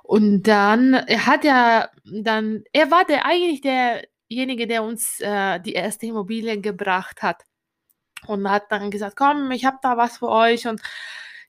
Und 0.03 0.43
dann, 0.43 0.93
er 0.93 1.25
hat 1.25 1.43
ja 1.43 1.89
dann, 2.05 2.63
er 2.71 2.91
war 2.91 3.05
der 3.05 3.25
eigentlich 3.25 3.61
derjenige, 3.61 4.67
der 4.67 4.83
uns 4.83 5.19
äh, 5.19 5.59
die 5.59 5.73
erste 5.73 6.05
Immobilie 6.05 6.59
gebracht 6.61 7.21
hat. 7.21 7.43
Und 8.25 8.49
hat 8.49 8.71
dann 8.71 8.89
gesagt, 8.89 9.15
komm, 9.15 9.51
ich 9.51 9.65
habe 9.65 9.77
da 9.81 9.95
was 9.97 10.17
für 10.17 10.29
euch. 10.29 10.67
Und 10.67 10.81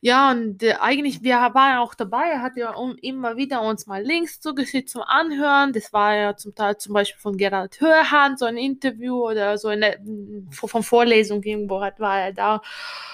Ja, 0.00 0.30
und 0.30 0.62
äh, 0.62 0.74
eigentlich, 0.80 1.24
wir 1.24 1.34
waren 1.54 1.78
auch 1.78 1.92
dabei, 1.94 2.28
er 2.30 2.40
hat 2.40 2.56
ja 2.56 2.70
um, 2.74 2.96
immer 3.02 3.36
wieder 3.36 3.62
uns 3.62 3.86
mal 3.88 4.00
Links 4.00 4.38
zugeschickt 4.40 4.88
zum 4.88 5.02
Anhören. 5.02 5.72
Das 5.72 5.92
war 5.92 6.14
ja 6.14 6.36
zum 6.36 6.54
Teil 6.54 6.76
zum 6.76 6.94
Beispiel 6.94 7.20
von 7.20 7.36
Gerald 7.36 7.80
Hörhan, 7.80 8.36
so 8.36 8.44
ein 8.44 8.56
Interview 8.56 9.26
oder 9.28 9.58
so 9.58 9.66
eine 9.66 9.98
von 10.52 10.84
Vorlesung 10.84 11.42
irgendwo 11.42 11.80
hat, 11.80 11.98
war 11.98 12.20
er 12.20 12.32
da. 12.32 12.60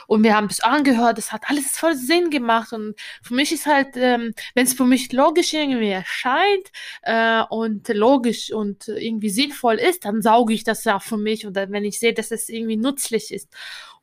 Und 0.07 0.23
wir 0.25 0.37
haben 0.37 0.49
das 0.49 0.61
angehört, 0.61 1.17
das 1.17 1.33
hat 1.33 1.45
alles 1.49 1.79
voll 1.79 1.95
Sinn 1.95 2.29
gemacht. 2.29 2.75
Und 2.75 2.95
für 3.23 3.33
mich 3.35 3.51
ist 3.53 3.65
halt, 3.65 3.97
ähm, 3.97 4.35
wenn 4.55 4.67
es 4.67 4.75
für 4.75 4.85
mich 4.85 5.11
logisch 5.11 5.55
irgendwie 5.55 5.89
erscheint 5.89 6.71
äh, 7.03 7.43
und 7.49 7.89
logisch 7.89 8.53
und 8.53 8.89
irgendwie 8.89 9.31
sinnvoll 9.31 9.77
ist, 9.77 10.05
dann 10.05 10.21
sauge 10.21 10.53
ich 10.53 10.65
das 10.65 10.85
ja 10.85 10.99
für 10.99 11.17
mich. 11.17 11.47
Oder 11.47 11.71
wenn 11.71 11.85
ich 11.85 11.99
sehe, 11.99 12.13
dass 12.13 12.31
es 12.31 12.51
irgendwie 12.51 12.77
nützlich 12.77 13.33
ist. 13.33 13.49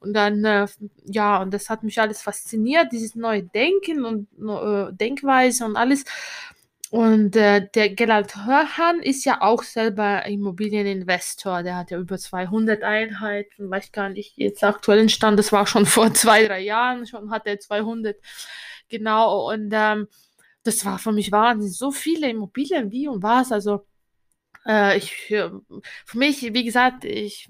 Und 0.02 0.14
dann, 0.14 0.44
äh, 0.44 0.68
ja, 1.06 1.42
und 1.42 1.54
das 1.54 1.70
hat 1.70 1.84
mich 1.84 2.02
alles 2.02 2.24
fasziniert, 2.24 2.92
dieses 2.92 3.16
neue 3.16 3.44
Denken 3.44 4.04
und 4.04 4.28
äh, 4.50 4.92
Denkweise 4.94 5.64
und 5.64 5.76
alles. 5.76 6.06
Und 6.90 7.36
äh, 7.36 7.70
der 7.74 7.90
Gerald 7.96 8.36
Hörhan 8.36 9.00
ist 9.00 9.24
ja 9.26 9.42
auch 9.42 9.64
selber 9.64 10.26
Immobilieninvestor. 10.26 11.64
Der 11.64 11.78
hat 11.78 11.92
ja 11.92 12.00
über 12.00 12.18
200 12.18 12.84
Einheiten, 12.84 13.70
weiß 13.70 13.92
gar 13.92 14.10
nicht, 14.10 14.34
jetzt 14.38 14.64
aktuellen 14.64 15.08
Stand, 15.08 15.40
das 15.40 15.52
war 15.52 15.68
schon 15.68 15.86
vor 15.86 16.14
zwei, 16.14 16.46
drei 16.46 16.62
Jahren, 16.62 17.06
schon 17.06 17.30
hat 17.32 17.46
er 17.46 17.60
200. 17.60 18.18
Genau, 18.90 19.52
und 19.52 19.70
ähm, 19.72 20.08
das 20.64 20.84
war 20.84 21.00
für 21.00 21.12
mich 21.12 21.32
wahnsinnig. 21.32 21.78
So 21.78 21.92
viele 21.92 22.30
Immobilien, 22.30 22.92
wie 22.92 23.08
und 23.08 23.24
was. 23.24 23.52
Also, 23.52 23.86
äh, 24.68 24.98
ich, 24.98 25.14
für 25.28 25.62
mich, 26.14 26.42
wie 26.54 26.66
gesagt, 26.66 27.06
ich 27.06 27.48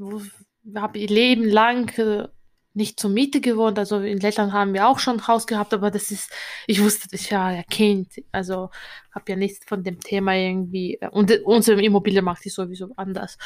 habe 0.76 1.00
ihr 1.00 1.08
Leben 1.08 1.46
lang 1.46 1.90
äh, 1.98 2.28
nicht 2.74 3.00
zur 3.00 3.10
Miete 3.10 3.42
gewohnt. 3.42 3.78
Also 3.80 4.00
in 4.00 4.20
Lettland 4.20 4.54
haben 4.54 4.74
wir 4.74 4.88
auch 4.88 5.00
schon 5.00 5.18
ein 5.18 5.28
Haus 5.28 5.48
gehabt, 5.48 5.74
aber 5.74 5.92
das 5.92 6.12
ist, 6.12 6.32
ich 6.68 6.82
wusste 6.84 7.08
das 7.10 7.30
ja, 7.30 7.52
ja 7.52 7.64
Kind. 7.64 8.22
Also 8.32 8.70
habe 9.14 9.32
ja 9.32 9.36
nichts 9.36 9.66
von 9.66 9.84
dem 9.84 10.00
Thema 10.00 10.36
irgendwie. 10.36 11.00
Und 11.12 11.32
unsere 11.46 11.82
Immobilienmarkt 11.82 12.46
ist 12.46 12.56
sowieso 12.56 12.92
anders. 12.96 13.38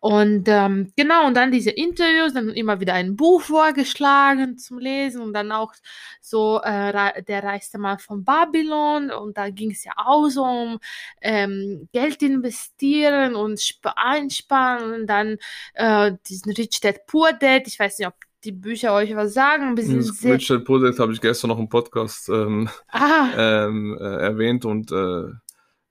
Und 0.00 0.48
ähm, 0.48 0.92
genau, 0.96 1.26
und 1.26 1.34
dann 1.34 1.52
diese 1.52 1.70
Interviews, 1.70 2.32
dann 2.32 2.48
immer 2.48 2.80
wieder 2.80 2.94
ein 2.94 3.16
Buch 3.16 3.42
vorgeschlagen 3.42 4.56
zum 4.56 4.78
Lesen 4.78 5.20
und 5.20 5.34
dann 5.34 5.52
auch 5.52 5.74
so 6.22 6.58
äh, 6.62 7.22
der 7.22 7.44
reichste 7.44 7.76
Mann 7.76 7.98
von 7.98 8.24
Babylon 8.24 9.10
und 9.10 9.36
da 9.36 9.50
ging 9.50 9.72
es 9.72 9.84
ja 9.84 9.92
auch 9.96 10.28
so 10.30 10.42
um 10.42 10.80
ähm, 11.20 11.86
Geld 11.92 12.22
investieren 12.22 13.34
und 13.34 13.60
einsparen 13.94 14.94
und 15.02 15.06
dann 15.06 15.36
äh, 15.74 16.12
diesen 16.26 16.52
Rich 16.52 16.80
Dad 16.80 17.04
Poor 17.06 17.34
Dad, 17.34 17.66
ich 17.66 17.78
weiß 17.78 17.98
nicht, 17.98 18.08
ob 18.08 18.14
die 18.44 18.52
Bücher 18.52 18.94
euch 18.94 19.14
was 19.14 19.34
sagen. 19.34 19.76
Rich 19.76 20.48
Dad 20.48 20.64
Poor 20.64 20.80
Dad 20.80 20.98
habe 20.98 21.12
ich 21.12 21.20
gestern 21.20 21.48
noch 21.48 21.58
im 21.58 21.68
Podcast 21.68 22.28
ähm, 22.28 22.68
ähm, 23.36 23.98
äh, 24.00 24.04
erwähnt 24.04 24.64
und 24.64 24.90
äh, 24.92 25.24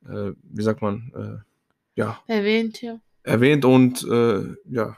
äh, 0.08 0.34
wie 0.44 0.64
sagt 0.64 0.82
man, 0.82 1.12
äh, 1.16 2.00
ja. 2.00 2.20
Erwähnt, 2.28 2.82
ja. 2.82 3.00
Erwähnt 3.24 3.66
und 3.66 4.04
äh, 4.04 4.56
ja, 4.70 4.98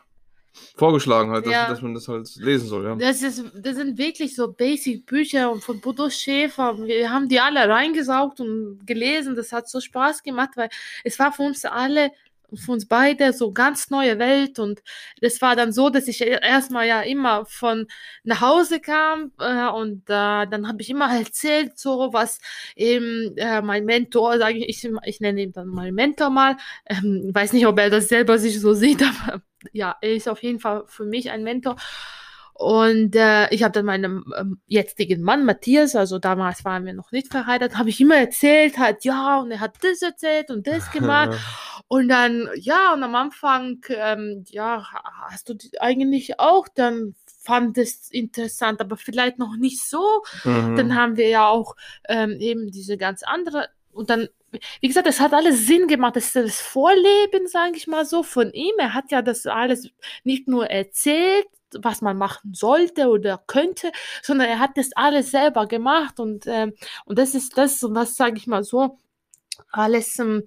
vorgeschlagen 0.76 1.32
halt, 1.32 1.46
dass, 1.46 1.54
ja. 1.54 1.68
dass, 1.68 1.82
man 1.82 1.94
das 1.94 2.08
halt 2.08 2.34
lesen 2.38 2.68
soll, 2.68 2.86
ja. 2.86 2.96
Das, 2.96 3.22
ist, 3.24 3.44
das 3.56 3.76
sind 3.76 3.98
wirklich 3.98 4.36
so 4.36 4.52
Basic-Bücher 4.52 5.56
von 5.58 5.80
Bodo 5.82 6.10
Schäfer. 6.10 6.78
Wir 6.78 7.10
haben 7.10 7.28
die 7.30 7.40
alle 7.40 7.68
reingesaugt 7.68 8.40
und 8.40 8.86
gelesen. 8.86 9.36
Das 9.36 9.52
hat 9.52 9.70
so 9.70 9.80
Spaß 9.80 10.24
gemacht, 10.24 10.52
weil 10.56 10.70
es 11.04 11.18
war 11.20 11.32
für 11.32 11.44
uns 11.44 11.66
alle 11.66 12.12
für 12.56 12.72
uns 12.72 12.88
beide 12.88 13.34
so 13.34 13.52
ganz 13.52 13.90
neue 13.90 14.20
Welt. 14.20 14.60
Und 14.60 14.82
das 15.22 15.42
war 15.42 15.56
dann 15.56 15.72
so, 15.72 15.90
dass 15.90 16.08
ich 16.08 16.22
e-, 16.22 16.40
erstmal 16.42 16.88
ja 16.88 17.02
immer 17.02 17.46
von 17.46 17.88
nach 18.24 18.42
Hause 18.42 18.80
kam 18.80 19.32
äh, 19.40 19.68
und 19.68 20.04
äh, 20.10 20.48
dann 20.48 20.68
habe 20.68 20.82
ich 20.82 20.90
immer 20.90 21.16
erzählt 21.16 21.78
so 21.78 22.10
was 22.12 22.40
eben 22.76 23.36
äh, 23.38 23.62
mein 23.62 23.86
Mentor 23.86 24.38
sage 24.38 24.58
ich, 24.58 24.84
ich 24.86 24.92
ich 25.06 25.20
nenne 25.20 25.42
ihn 25.42 25.52
dann 25.52 25.68
mal 25.68 25.92
Mentor 25.92 26.30
mal. 26.30 26.58
Ähm, 26.86 27.32
weiß 27.34 27.54
nicht 27.54 27.68
ob 27.68 27.80
er 27.80 27.90
das 27.90 28.10
selber 28.10 28.38
sich 28.38 28.60
so 28.60 28.74
sieht 28.82 29.04
aber 29.04 29.42
ja 29.72 29.96
er 30.02 30.14
ist 30.14 30.28
auf 30.30 30.44
jeden 30.44 30.60
Fall 30.60 30.84
für 30.88 31.06
mich 31.06 31.32
ein 31.32 31.44
Mentor. 31.44 31.76
Und 32.62 33.16
äh, 33.16 33.50
ich 33.50 33.64
habe 33.64 33.72
dann 33.72 33.86
meinem 33.86 34.24
ähm, 34.38 34.62
jetzigen 34.68 35.24
Mann 35.24 35.46
Matthias, 35.46 35.96
also 35.96 36.20
damals 36.20 36.64
waren 36.64 36.86
wir 36.86 36.94
noch 36.94 37.12
nicht 37.12 37.32
verheiratet, 37.32 37.76
habe 37.76 37.90
ich 37.90 38.00
immer 38.00 38.18
erzählt, 38.18 38.78
halt, 38.78 39.04
ja, 39.04 39.40
und 39.40 39.50
er 39.50 39.62
hat 39.62 39.78
das 39.82 40.04
erzählt 40.04 40.52
und 40.52 40.68
das 40.68 40.92
gemacht. 40.92 41.40
und 41.92 42.08
dann, 42.08 42.48
ja, 42.56 42.94
und 42.94 43.04
am 43.04 43.16
Anfang, 43.16 43.84
ähm, 43.90 44.46
ja, 44.48 44.82
hast 45.30 45.50
du 45.50 45.58
eigentlich 45.82 46.40
auch 46.40 46.70
dann 46.74 47.16
fand 47.44 47.78
es 47.78 48.10
interessant, 48.10 48.80
aber 48.80 48.96
vielleicht 48.96 49.38
noch 49.38 49.58
nicht 49.58 49.84
so. 49.84 50.24
Mhm. 50.46 50.78
Dann 50.78 50.96
haben 50.96 51.18
wir 51.18 51.28
ja 51.28 51.50
auch 51.50 51.76
ähm, 52.08 52.38
eben 52.40 52.72
diese 52.72 52.96
ganz 52.96 53.24
andere 53.24 53.68
und 53.92 54.10
dann 54.10 54.30
wie 54.80 54.88
gesagt, 54.88 55.08
es 55.08 55.20
hat 55.20 55.34
alles 55.34 55.68
Sinn 55.68 55.88
gemacht. 55.88 56.16
Das 56.16 56.28
ist 56.28 56.36
das 56.38 56.62
Vorleben, 56.62 57.48
sage 57.48 57.76
ich 57.76 57.88
mal 57.88 58.06
so, 58.06 58.24
von 58.24 58.54
ihm. 58.54 58.76
Er 58.78 58.94
hat 58.94 59.12
ja 59.12 59.22
das 59.22 59.46
alles 59.46 59.90
nicht 60.24 60.48
nur 60.48 60.68
erzählt, 60.68 61.48
was 61.78 62.00
man 62.00 62.18
machen 62.18 62.54
sollte 62.54 63.10
oder 63.10 63.44
könnte, 63.48 63.92
sondern 64.22 64.48
er 64.48 64.60
hat 64.60 64.78
das 64.78 64.92
alles 64.96 65.32
selber 65.32 65.68
gemacht 65.68 66.22
und, 66.22 66.46
ähm, 66.48 66.74
und 67.04 67.20
das 67.20 67.36
ist 67.36 67.58
das, 67.58 67.84
und 67.84 67.96
das 67.96 68.16
sage 68.16 68.38
ich 68.38 68.48
mal 68.48 68.64
so, 68.64 68.98
alles 69.72 70.20
ähm, 70.20 70.44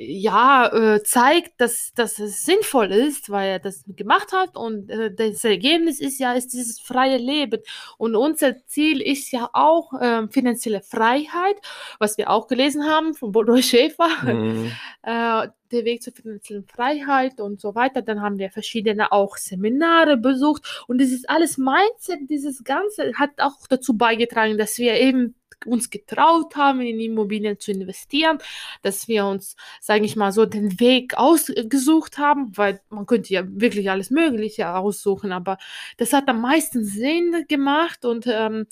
ja, 0.00 0.68
äh, 0.72 1.02
zeigt, 1.02 1.60
dass, 1.60 1.92
dass 1.92 2.20
es 2.20 2.44
sinnvoll 2.44 2.92
ist, 2.92 3.30
weil 3.30 3.48
er 3.48 3.58
das 3.58 3.82
gemacht 3.88 4.32
hat 4.32 4.56
und 4.56 4.88
äh, 4.90 5.12
das 5.12 5.42
Ergebnis 5.42 5.98
ist 5.98 6.20
ja, 6.20 6.34
ist 6.34 6.52
dieses 6.52 6.78
freie 6.78 7.16
Leben. 7.16 7.60
Und 7.96 8.14
unser 8.14 8.64
Ziel 8.66 9.02
ist 9.02 9.32
ja 9.32 9.50
auch 9.52 9.92
äh, 10.00 10.28
finanzielle 10.28 10.82
Freiheit, 10.82 11.56
was 11.98 12.16
wir 12.16 12.30
auch 12.30 12.46
gelesen 12.46 12.84
haben 12.84 13.14
von 13.14 13.32
Bodo 13.32 13.56
Schäfer, 13.60 14.08
mhm. 14.22 14.70
äh, 15.02 15.48
der 15.72 15.84
Weg 15.84 16.04
zur 16.04 16.12
finanziellen 16.12 16.64
Freiheit 16.64 17.40
und 17.40 17.60
so 17.60 17.74
weiter. 17.74 18.00
Dann 18.00 18.22
haben 18.22 18.38
wir 18.38 18.50
verschiedene 18.50 19.10
auch 19.10 19.36
Seminare 19.36 20.16
besucht 20.16 20.84
und 20.86 20.98
dieses 20.98 21.24
alles 21.24 21.58
Mindset, 21.58 22.30
dieses 22.30 22.62
Ganze 22.62 23.14
hat 23.14 23.30
auch 23.38 23.66
dazu 23.68 23.96
beigetragen, 23.96 24.58
dass 24.58 24.78
wir 24.78 24.94
eben 24.94 25.34
uns 25.66 25.90
getraut 25.90 26.56
haben, 26.56 26.80
in 26.80 27.00
Immobilien 27.00 27.58
zu 27.58 27.72
investieren, 27.72 28.38
dass 28.82 29.08
wir 29.08 29.26
uns, 29.26 29.56
sage 29.80 30.04
ich 30.04 30.16
mal 30.16 30.32
so, 30.32 30.46
den 30.46 30.78
Weg 30.80 31.16
ausgesucht 31.16 32.18
haben, 32.18 32.56
weil 32.56 32.80
man 32.90 33.06
könnte 33.06 33.32
ja 33.32 33.42
wirklich 33.46 33.90
alles 33.90 34.10
Mögliche 34.10 34.68
aussuchen, 34.74 35.32
aber 35.32 35.58
das 35.96 36.12
hat 36.12 36.28
am 36.28 36.40
meisten 36.40 36.84
Sinn 36.84 37.44
gemacht 37.48 38.04
und 38.04 38.26
ähm, 38.26 38.66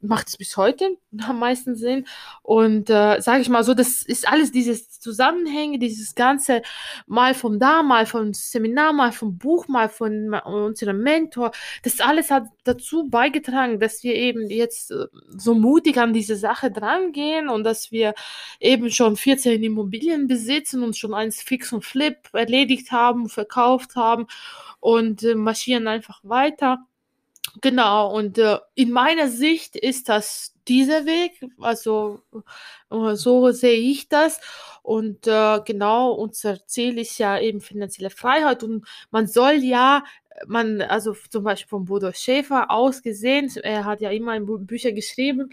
macht 0.00 0.28
es 0.28 0.36
bis 0.36 0.56
heute 0.56 0.96
am 1.26 1.38
meisten 1.38 1.76
Sinn. 1.76 2.06
Und 2.42 2.90
äh, 2.90 3.20
sage 3.20 3.42
ich 3.42 3.48
mal 3.48 3.64
so, 3.64 3.74
das 3.74 4.02
ist 4.02 4.26
alles 4.28 4.52
dieses 4.52 5.00
Zusammenhänge, 5.00 5.78
dieses 5.78 6.14
ganze 6.14 6.62
mal 7.06 7.34
vom 7.34 7.58
da, 7.58 7.82
mal 7.82 8.06
vom 8.06 8.34
Seminar, 8.34 8.92
mal 8.92 9.12
vom 9.12 9.38
Buch, 9.38 9.68
mal 9.68 9.88
von 9.88 10.34
unserem 10.34 11.02
Mentor, 11.02 11.52
das 11.82 12.00
alles 12.00 12.30
hat 12.30 12.44
dazu 12.64 13.08
beigetragen, 13.08 13.80
dass 13.80 14.02
wir 14.02 14.14
eben 14.14 14.48
jetzt 14.48 14.90
äh, 14.90 15.06
so 15.36 15.54
mutig 15.54 15.98
an 15.98 16.12
diese 16.12 16.31
Sache 16.36 16.70
drangehen 16.70 17.48
und 17.48 17.64
dass 17.64 17.92
wir 17.92 18.14
eben 18.60 18.90
schon 18.90 19.16
14 19.16 19.62
Immobilien 19.62 20.26
besitzen 20.26 20.82
und 20.82 20.96
schon 20.96 21.14
eins 21.14 21.42
Fix 21.42 21.72
und 21.72 21.84
Flip 21.84 22.16
erledigt 22.32 22.92
haben, 22.92 23.28
verkauft 23.28 23.96
haben 23.96 24.26
und 24.80 25.22
äh, 25.22 25.34
marschieren 25.34 25.88
einfach 25.88 26.20
weiter. 26.22 26.86
Genau, 27.60 28.14
und 28.16 28.38
äh, 28.38 28.58
in 28.74 28.92
meiner 28.92 29.28
Sicht 29.28 29.76
ist 29.76 30.08
das 30.08 30.54
dieser 30.68 31.06
Weg, 31.06 31.44
also 31.60 32.22
äh, 32.90 33.14
so 33.14 33.50
sehe 33.50 33.78
ich 33.78 34.08
das. 34.08 34.40
Und 34.82 35.26
äh, 35.26 35.60
genau, 35.64 36.12
unser 36.12 36.66
Ziel 36.66 36.98
ist 36.98 37.18
ja 37.18 37.38
eben 37.38 37.60
finanzielle 37.60 38.10
Freiheit 38.10 38.62
und 38.62 38.86
man 39.10 39.26
soll 39.26 39.56
ja 39.62 40.04
man, 40.46 40.82
also 40.82 41.14
zum 41.30 41.44
Beispiel 41.44 41.68
von 41.68 41.84
Bodo 41.84 42.12
Schäfer 42.12 42.70
ausgesehen, 42.70 43.50
er 43.62 43.84
hat 43.84 44.00
ja 44.00 44.10
immer 44.10 44.34
in 44.34 44.66
Bücher 44.66 44.92
geschrieben, 44.92 45.50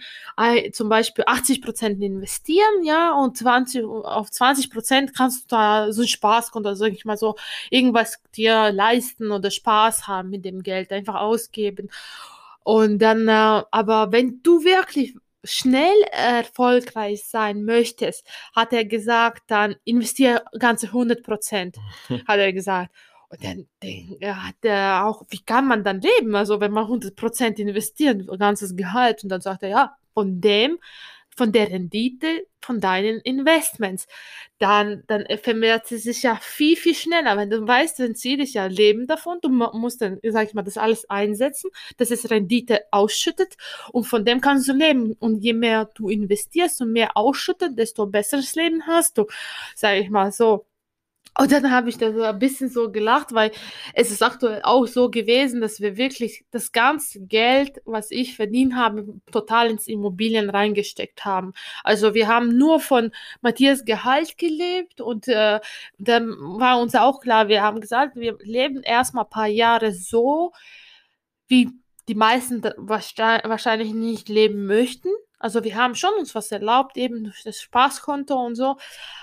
zum 0.73 0.89
Beispiel 0.89 1.23
80 1.27 1.61
Prozent 1.61 2.01
investieren, 2.01 2.83
ja, 2.83 3.13
und 3.13 3.37
20, 3.37 3.83
auf 3.85 4.31
20 4.31 4.69
Prozent 4.71 5.15
kannst 5.15 5.43
du 5.43 5.55
da 5.55 5.91
so 5.91 6.01
ein 6.01 6.07
Spaßkonto, 6.07 6.73
sag 6.75 6.93
ich 6.93 7.05
mal 7.05 7.17
so, 7.17 7.35
irgendwas 7.69 8.21
dir 8.35 8.71
leisten 8.71 9.31
oder 9.31 9.51
Spaß 9.51 10.07
haben 10.07 10.29
mit 10.29 10.45
dem 10.45 10.63
Geld, 10.63 10.91
einfach 10.91 11.15
ausgeben. 11.15 11.89
Und 12.63 12.99
dann, 12.99 13.27
äh, 13.27 13.63
aber 13.71 14.11
wenn 14.11 14.41
du 14.43 14.63
wirklich 14.63 15.15
schnell 15.43 16.03
erfolgreich 16.11 17.23
sein 17.23 17.63
möchtest, 17.63 18.25
hat 18.53 18.73
er 18.73 18.85
gesagt, 18.85 19.43
dann 19.47 19.75
investiere 19.85 20.43
ganze 20.59 20.87
100 20.87 21.23
Prozent, 21.23 21.77
hat 22.27 22.39
er 22.39 22.53
gesagt. 22.53 22.91
Und 23.29 23.43
dann 23.43 23.67
denkt 23.83 24.25
hat 24.25 24.55
er 24.63 25.05
auch, 25.05 25.23
wie 25.29 25.43
kann 25.43 25.67
man 25.67 25.83
dann 25.83 26.01
leben? 26.01 26.35
Also 26.35 26.59
wenn 26.59 26.71
man 26.71 26.85
100% 26.85 27.59
investiert, 27.59 28.27
ganzes 28.39 28.75
Gehalt, 28.75 29.23
und 29.23 29.29
dann 29.29 29.41
sagt 29.41 29.63
er, 29.63 29.69
ja, 29.69 29.95
von 30.13 30.41
dem 30.41 30.79
von 31.39 31.53
der 31.53 31.71
Rendite 31.71 32.45
von 32.61 32.81
deinen 32.81 33.21
Investments. 33.21 34.07
Dann, 34.57 35.03
dann 35.07 35.25
vermehrt 35.41 35.87
sie 35.87 35.97
sich 35.97 36.21
ja 36.23 36.37
viel, 36.41 36.75
viel 36.75 36.93
schneller. 36.93 37.37
Wenn 37.37 37.49
du 37.49 37.65
weißt, 37.65 37.99
dein 37.99 38.13
Ziel 38.13 38.41
ist 38.41 38.53
ja 38.53 38.65
Leben 38.65 39.07
davon, 39.07 39.39
du 39.41 39.47
musst 39.47 40.01
dann, 40.01 40.19
sag 40.21 40.49
ich 40.49 40.53
mal, 40.53 40.63
das 40.63 40.77
alles 40.77 41.09
einsetzen, 41.09 41.71
dass 41.95 42.11
es 42.11 42.29
Rendite 42.29 42.81
ausschüttet 42.91 43.55
und 43.93 44.03
von 44.03 44.25
dem 44.25 44.41
kannst 44.41 44.67
du 44.67 44.73
leben. 44.73 45.13
Und 45.13 45.41
je 45.41 45.53
mehr 45.53 45.89
du 45.95 46.09
investierst 46.09 46.81
und 46.81 46.91
mehr 46.91 47.15
ausschüttet, 47.15 47.79
desto 47.79 48.05
besseres 48.05 48.53
Leben 48.55 48.85
hast 48.85 49.17
du, 49.17 49.25
sag 49.75 49.95
ich 49.95 50.09
mal 50.09 50.33
so. 50.33 50.65
Und 51.37 51.51
dann 51.51 51.71
habe 51.71 51.89
ich 51.89 51.97
da 51.97 52.11
so 52.11 52.23
ein 52.23 52.39
bisschen 52.39 52.69
so 52.69 52.91
gelacht, 52.91 53.33
weil 53.33 53.51
es 53.93 54.11
ist 54.11 54.21
aktuell 54.21 54.61
auch 54.63 54.87
so 54.87 55.09
gewesen, 55.09 55.61
dass 55.61 55.79
wir 55.79 55.95
wirklich 55.95 56.43
das 56.51 56.71
ganze 56.71 57.21
Geld, 57.21 57.81
was 57.85 58.11
ich 58.11 58.35
verdient 58.35 58.75
habe, 58.75 59.05
total 59.31 59.69
ins 59.69 59.87
Immobilien 59.87 60.49
reingesteckt 60.49 61.23
haben. 61.25 61.53
Also 61.83 62.13
wir 62.13 62.27
haben 62.27 62.57
nur 62.57 62.79
von 62.79 63.11
Matthias 63.41 63.85
Gehalt 63.85 64.37
gelebt 64.37 65.01
und 65.01 65.27
äh, 65.27 65.59
dann 65.97 66.29
war 66.29 66.79
uns 66.79 66.95
auch 66.95 67.21
klar, 67.21 67.47
wir 67.47 67.61
haben 67.61 67.79
gesagt, 67.79 68.15
wir 68.15 68.37
leben 68.41 68.81
erstmal 68.83 69.23
ein 69.23 69.29
paar 69.29 69.47
Jahre 69.47 69.93
so, 69.93 70.51
wie 71.47 71.69
die 72.07 72.15
meisten 72.15 72.63
wahrscheinlich 72.77 73.93
nicht 73.93 74.29
leben 74.29 74.65
möchten. 74.65 75.09
Also 75.39 75.63
wir 75.63 75.75
haben 75.75 75.95
schon 75.95 76.13
uns 76.19 76.35
was 76.35 76.51
erlaubt, 76.51 76.97
eben 76.97 77.23
durch 77.23 77.43
das 77.43 77.61
Spaßkonto 77.61 78.35
und 78.35 78.55
so. 78.55 78.75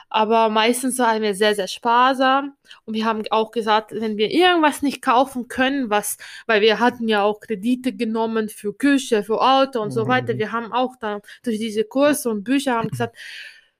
Aber 0.08 0.48
meistens 0.48 0.98
waren 0.98 1.20
wir 1.20 1.34
sehr, 1.34 1.54
sehr 1.54 1.68
sparsam. 1.68 2.54
Und 2.84 2.94
wir 2.94 3.04
haben 3.04 3.22
auch 3.30 3.50
gesagt, 3.50 3.92
wenn 3.92 4.16
wir 4.16 4.30
irgendwas 4.30 4.80
nicht 4.80 5.02
kaufen 5.02 5.48
können, 5.48 5.90
was, 5.90 6.16
weil 6.46 6.62
wir 6.62 6.80
hatten 6.80 7.06
ja 7.06 7.22
auch 7.22 7.40
Kredite 7.40 7.92
genommen 7.94 8.48
für 8.48 8.72
Küche, 8.72 9.22
für 9.22 9.40
Auto 9.40 9.80
und 9.80 9.88
mhm. 9.88 9.92
so 9.92 10.08
weiter. 10.08 10.38
Wir 10.38 10.52
haben 10.52 10.72
auch 10.72 10.96
dann 10.98 11.20
durch 11.42 11.58
diese 11.58 11.84
Kurse 11.84 12.30
und 12.30 12.44
Bücher 12.44 12.74
haben 12.74 12.88
gesagt, 12.88 13.16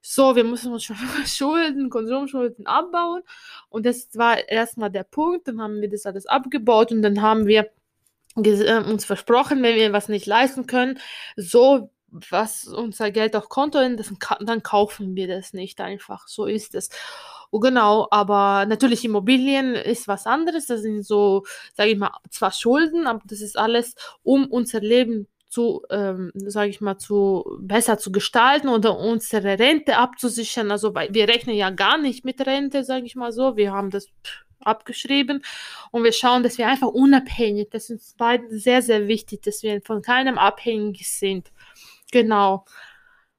so, 0.02 0.36
wir 0.36 0.44
müssen 0.44 0.72
uns 0.72 0.84
schon 0.84 0.96
Schulden, 1.26 1.90
Konsumschulden 1.90 2.66
abbauen. 2.66 3.22
Und 3.70 3.86
das 3.86 4.10
war 4.14 4.48
erstmal 4.48 4.90
der 4.90 5.04
Punkt. 5.04 5.48
Dann 5.48 5.60
haben 5.60 5.80
wir 5.80 5.88
das 5.88 6.06
alles 6.06 6.26
abgebaut 6.26 6.92
und 6.92 7.02
dann 7.02 7.22
haben 7.22 7.46
wir 7.46 7.70
äh, 8.36 8.82
uns 8.84 9.04
versprochen, 9.04 9.62
wenn 9.62 9.76
wir 9.76 9.92
was 9.92 10.08
nicht 10.08 10.26
leisten 10.26 10.66
können, 10.66 10.98
so 11.36 11.90
was 12.30 12.66
unser 12.66 13.10
Geld 13.10 13.36
auf 13.36 13.48
Konto 13.48 13.78
ist, 13.78 14.12
dann 14.40 14.62
kaufen 14.62 15.14
wir 15.16 15.28
das 15.28 15.52
nicht 15.52 15.80
einfach. 15.80 16.28
So 16.28 16.46
ist 16.46 16.74
es. 16.74 16.90
Oh, 17.50 17.60
genau, 17.60 18.08
aber 18.10 18.66
natürlich 18.66 19.04
Immobilien 19.04 19.74
ist 19.74 20.08
was 20.08 20.26
anderes. 20.26 20.66
Das 20.66 20.82
sind 20.82 21.04
so, 21.04 21.44
sage 21.74 21.90
ich 21.90 21.98
mal, 21.98 22.10
zwar 22.30 22.52
Schulden, 22.52 23.06
aber 23.06 23.22
das 23.26 23.40
ist 23.40 23.58
alles, 23.58 23.94
um 24.22 24.46
unser 24.46 24.80
Leben 24.80 25.28
zu, 25.48 25.82
ähm, 25.90 26.32
sage 26.34 26.70
ich 26.70 26.80
mal, 26.80 26.98
zu 26.98 27.58
besser 27.60 27.98
zu 27.98 28.12
gestalten 28.12 28.68
oder 28.68 28.98
unsere 28.98 29.58
Rente 29.58 29.96
abzusichern. 29.96 30.70
Also 30.70 30.94
weil 30.94 31.14
wir 31.14 31.28
rechnen 31.28 31.56
ja 31.56 31.70
gar 31.70 31.98
nicht 31.98 32.24
mit 32.24 32.44
Rente, 32.44 32.84
sage 32.84 33.06
ich 33.06 33.14
mal 33.16 33.32
so. 33.32 33.56
Wir 33.56 33.72
haben 33.72 33.90
das 33.90 34.08
abgeschrieben 34.60 35.42
und 35.92 36.04
wir 36.04 36.12
schauen, 36.12 36.42
dass 36.42 36.58
wir 36.58 36.66
einfach 36.66 36.88
unabhängig, 36.88 37.68
das 37.70 37.84
ist 37.84 37.90
uns 37.90 38.14
beiden 38.14 38.58
sehr, 38.58 38.82
sehr 38.82 39.08
wichtig, 39.08 39.42
dass 39.42 39.62
wir 39.62 39.80
von 39.82 40.02
keinem 40.02 40.38
abhängig 40.38 41.08
sind. 41.08 41.50
Genau. 42.12 42.64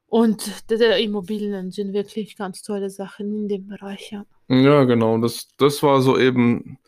Und 0.06 0.70
die 0.70 1.04
Immobilien 1.04 1.70
sind 1.70 1.92
wirklich 1.92 2.36
ganz 2.36 2.62
tolle 2.62 2.88
Sachen 2.88 3.42
in 3.42 3.48
dem 3.48 3.66
Bereich, 3.66 4.10
ja. 4.10 4.24
Ja, 4.48 4.84
genau. 4.84 5.18
Das, 5.18 5.48
das 5.58 5.82
war 5.82 6.00
so 6.00 6.18
eben 6.18 6.78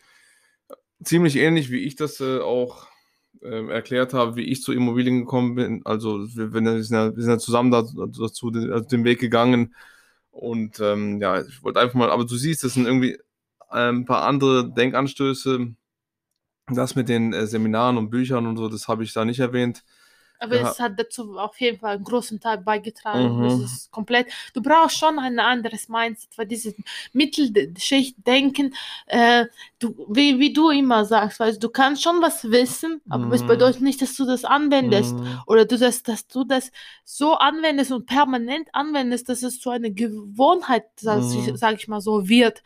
ziemlich 1.03 1.35
ähnlich, 1.35 1.69
wie 1.69 1.83
ich 1.83 1.95
das 1.95 2.19
äh, 2.19 2.39
auch 2.39 2.87
äh, 3.41 3.67
erklärt 3.67 4.13
habe, 4.13 4.35
wie 4.35 4.45
ich 4.45 4.63
zu 4.63 4.73
Immobilien 4.73 5.19
gekommen 5.19 5.55
bin. 5.55 5.81
Also 5.85 6.27
wir, 6.35 6.53
wir, 6.53 6.83
sind, 6.83 6.95
ja, 6.95 7.15
wir 7.15 7.21
sind 7.21 7.31
ja 7.31 7.37
zusammen 7.37 7.71
dazu 7.71 8.49
den, 8.49 8.71
also 8.71 8.87
den 8.87 9.03
Weg 9.03 9.19
gegangen. 9.19 9.75
Und 10.31 10.79
ähm, 10.79 11.21
ja, 11.21 11.41
ich 11.41 11.61
wollte 11.63 11.79
einfach 11.79 11.95
mal, 11.95 12.09
aber 12.09 12.25
du 12.25 12.35
siehst, 12.35 12.63
das 12.63 12.73
sind 12.73 12.85
irgendwie 12.85 13.19
ein 13.69 14.05
paar 14.05 14.23
andere 14.23 14.71
Denkanstöße. 14.71 15.75
Das 16.67 16.95
mit 16.95 17.09
den 17.09 17.33
äh, 17.33 17.47
Seminaren 17.47 17.97
und 17.97 18.09
Büchern 18.09 18.47
und 18.47 18.57
so, 18.57 18.69
das 18.69 18.87
habe 18.87 19.03
ich 19.03 19.13
da 19.13 19.25
nicht 19.25 19.39
erwähnt. 19.39 19.83
Aber 20.41 20.55
ja. 20.55 20.71
es 20.71 20.79
hat 20.79 20.99
dazu 20.99 21.37
auf 21.37 21.61
jeden 21.61 21.77
Fall 21.77 21.95
einen 21.95 22.03
großen 22.03 22.39
Teil 22.39 22.57
beigetragen. 22.57 23.37
Mhm. 23.37 23.43
Das 23.43 23.59
ist 23.59 23.91
komplett. 23.91 24.27
Du 24.55 24.61
brauchst 24.61 24.97
schon 24.97 25.19
ein 25.19 25.37
anderes 25.39 25.87
Mindset, 25.87 26.35
weil 26.35 26.47
dieses 26.47 26.73
Mittelschicht-Denken, 27.13 28.73
äh, 29.05 29.45
du, 29.77 30.07
wie, 30.09 30.39
wie 30.39 30.51
du 30.51 30.71
immer 30.71 31.05
sagst, 31.05 31.39
weil 31.39 31.55
du 31.57 31.69
kannst 31.69 32.01
schon 32.01 32.23
was 32.23 32.49
wissen, 32.49 33.01
aber 33.07 33.27
mhm. 33.27 33.33
es 33.33 33.45
bedeutet 33.45 33.81
nicht, 33.81 34.01
dass 34.01 34.15
du 34.15 34.25
das 34.25 34.43
anwendest. 34.43 35.13
Mhm. 35.13 35.41
Oder 35.45 35.65
du 35.65 35.77
das, 35.77 36.01
dass 36.01 36.27
du 36.27 36.43
das 36.43 36.71
so 37.03 37.35
anwendest 37.35 37.91
und 37.91 38.07
permanent 38.07 38.67
anwendest, 38.73 39.29
dass 39.29 39.43
es 39.43 39.59
zu 39.59 39.69
einer 39.69 39.91
Gewohnheit, 39.91 40.85
sag, 40.95 41.21
mhm. 41.21 41.55
sag 41.55 41.75
ich 41.75 41.87
mal 41.87 42.01
so, 42.01 42.27
wird. 42.27 42.63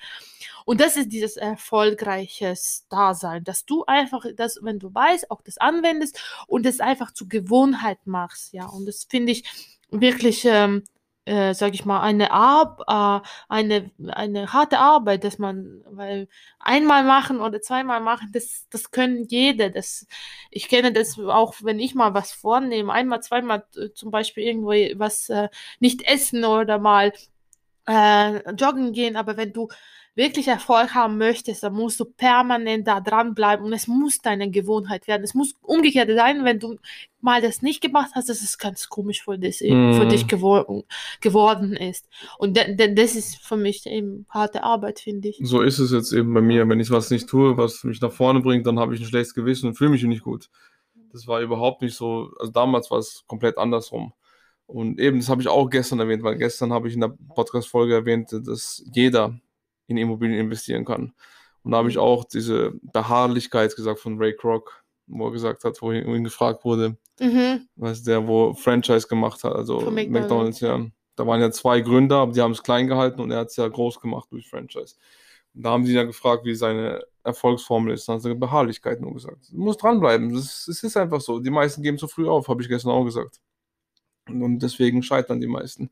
Und 0.65 0.81
das 0.81 0.97
ist 0.97 1.09
dieses 1.11 1.37
erfolgreiches 1.37 2.87
Dasein, 2.89 3.43
dass 3.43 3.65
du 3.65 3.85
einfach, 3.85 4.25
das, 4.35 4.59
wenn 4.63 4.79
du 4.79 4.93
weißt, 4.93 5.31
auch 5.31 5.41
das 5.41 5.57
anwendest 5.57 6.19
und 6.47 6.65
es 6.65 6.79
einfach 6.79 7.11
zur 7.11 7.29
Gewohnheit 7.29 7.99
machst, 8.05 8.53
ja. 8.53 8.65
Und 8.67 8.87
das 8.87 9.05
finde 9.05 9.31
ich 9.31 9.43
wirklich, 9.91 10.43
ähm, 10.45 10.83
äh, 11.25 11.53
sag 11.53 11.73
ich 11.73 11.85
mal, 11.85 12.01
eine, 12.01 12.31
Ar 12.31 13.23
äh, 13.23 13.27
eine, 13.49 13.91
eine 14.09 14.53
harte 14.53 14.79
Arbeit, 14.79 15.23
dass 15.23 15.39
man, 15.39 15.83
weil 15.89 16.27
einmal 16.59 17.03
machen 17.03 17.39
oder 17.41 17.61
zweimal 17.61 17.99
machen, 18.01 18.29
das, 18.31 18.67
das 18.69 18.91
können 18.91 19.25
jede. 19.27 19.71
Das, 19.71 20.07
ich 20.51 20.69
kenne 20.69 20.93
das 20.93 21.19
auch, 21.19 21.55
wenn 21.61 21.79
ich 21.79 21.95
mal 21.95 22.13
was 22.13 22.31
vornehme, 22.31 22.93
einmal, 22.93 23.21
zweimal 23.21 23.65
äh, 23.75 23.89
zum 23.93 24.11
Beispiel 24.11 24.43
irgendwo 24.43 24.71
was 24.99 25.29
äh, 25.29 25.49
nicht 25.79 26.03
essen 26.03 26.45
oder 26.45 26.79
mal 26.79 27.11
äh, 27.87 28.51
joggen 28.53 28.93
gehen, 28.93 29.15
aber 29.15 29.37
wenn 29.37 29.53
du 29.53 29.67
wirklich 30.15 30.47
Erfolg 30.47 30.95
haben 30.95 31.17
möchtest, 31.17 31.63
dann 31.63 31.73
musst 31.73 31.99
du 31.99 32.05
permanent 32.05 32.87
da 32.87 33.01
dranbleiben 33.01 33.65
und 33.65 33.73
es 33.73 33.87
muss 33.87 34.19
deine 34.19 34.49
Gewohnheit 34.49 35.07
werden. 35.07 35.23
Es 35.23 35.33
muss 35.33 35.55
umgekehrt 35.61 36.09
sein, 36.15 36.45
wenn 36.45 36.59
du 36.59 36.77
mal 37.19 37.41
das 37.41 37.61
nicht 37.61 37.81
gemacht 37.81 38.11
hast, 38.15 38.29
dass 38.29 38.41
es 38.41 38.57
ganz 38.57 38.87
komisch 38.87 39.23
für 39.23 39.37
dich, 39.37 39.61
mm. 39.61 39.93
für 39.93 40.05
dich 40.05 40.27
gewor 40.27 40.85
geworden 41.19 41.73
ist. 41.75 42.07
Und 42.37 42.57
das 42.57 43.15
ist 43.15 43.43
für 43.43 43.57
mich 43.57 43.85
eben 43.87 44.25
harte 44.29 44.63
Arbeit, 44.63 45.01
finde 45.01 45.29
ich. 45.29 45.39
So 45.41 45.61
ist 45.61 45.79
es 45.79 45.91
jetzt 45.91 46.13
eben 46.13 46.33
bei 46.33 46.41
mir. 46.41 46.67
Wenn 46.69 46.79
ich 46.79 46.91
was 46.91 47.09
nicht 47.09 47.27
tue, 47.27 47.57
was 47.57 47.83
mich 47.83 47.99
nach 47.99 48.11
vorne 48.11 48.39
bringt, 48.39 48.65
dann 48.65 48.79
habe 48.79 48.95
ich 48.95 49.01
ein 49.01 49.07
schlechtes 49.07 49.33
Gewissen 49.33 49.67
und 49.67 49.75
fühle 49.75 49.89
mich 49.89 50.03
nicht 50.03 50.23
gut. 50.23 50.49
Das 51.11 51.27
war 51.27 51.41
überhaupt 51.41 51.81
nicht 51.81 51.95
so, 51.95 52.31
also 52.39 52.51
damals 52.51 52.89
war 52.89 52.99
es 52.99 53.25
komplett 53.27 53.57
andersrum. 53.57 54.13
Und 54.67 54.99
eben, 54.99 55.19
das 55.19 55.29
habe 55.29 55.41
ich 55.41 55.47
auch 55.47 55.69
gestern 55.69 55.99
erwähnt, 55.99 56.23
weil 56.23 56.37
gestern 56.37 56.73
habe 56.73 56.87
ich 56.87 56.95
in 56.95 57.01
der 57.01 57.13
Podcast-Folge 57.35 57.93
erwähnt, 57.93 58.29
dass 58.31 58.83
jeder 58.91 59.39
in 59.87 59.97
Immobilien 59.97 60.39
investieren 60.39 60.85
kann. 60.85 61.13
Und 61.63 61.71
da 61.71 61.77
habe 61.77 61.89
ich 61.89 61.97
auch 61.97 62.25
diese 62.25 62.73
Beharrlichkeit 62.81 63.75
gesagt 63.75 63.99
von 63.99 64.17
Ray 64.17 64.35
Kroc, 64.35 64.83
wo 65.07 65.27
er 65.27 65.31
gesagt 65.31 65.63
hat, 65.63 65.81
wo 65.81 65.91
ihn 65.91 66.23
gefragt 66.23 66.65
wurde, 66.65 66.97
mhm. 67.19 67.67
was 67.75 68.03
der, 68.03 68.27
wo 68.27 68.53
Franchise 68.53 69.07
gemacht 69.07 69.43
hat, 69.43 69.53
also 69.53 69.79
McDonald's. 69.79 70.09
McDonald's, 70.09 70.59
ja. 70.61 70.85
Da 71.15 71.25
waren 71.25 71.41
ja 71.41 71.51
zwei 71.51 71.81
Gründer, 71.81 72.17
aber 72.17 72.33
die 72.33 72.41
haben 72.41 72.51
es 72.51 72.61
klein 72.61 72.87
gehalten 72.87 73.21
und 73.21 73.31
er 73.31 73.39
hat 73.39 73.47
es 73.47 73.55
ja 73.55 73.67
groß 73.67 74.01
gemacht 74.01 74.27
durch 74.31 74.49
Franchise. 74.49 74.95
Und 75.53 75.63
da 75.63 75.69
haben 75.71 75.85
sie 75.85 75.93
ja 75.93 76.03
gefragt, 76.03 76.43
wie 76.43 76.55
seine 76.55 77.03
Erfolgsformel 77.23 77.93
ist. 77.93 78.09
Dann 78.09 78.17
hat 78.17 78.25
er 78.25 78.35
Beharrlichkeit 78.35 78.99
nur 78.99 79.13
gesagt. 79.13 79.47
Du 79.51 79.57
musst 79.57 79.81
dranbleiben. 79.81 80.35
Es 80.35 80.67
ist 80.67 80.97
einfach 80.97 81.21
so. 81.21 81.39
Die 81.39 81.49
meisten 81.49 81.81
geben 81.81 81.97
zu 81.97 82.07
früh 82.07 82.27
auf, 82.27 82.49
habe 82.49 82.61
ich 82.61 82.67
gestern 82.67 82.91
auch 82.91 83.05
gesagt. 83.05 83.39
Und 84.27 84.59
deswegen 84.59 85.03
scheitern 85.03 85.41
die 85.41 85.47
meisten. 85.47 85.89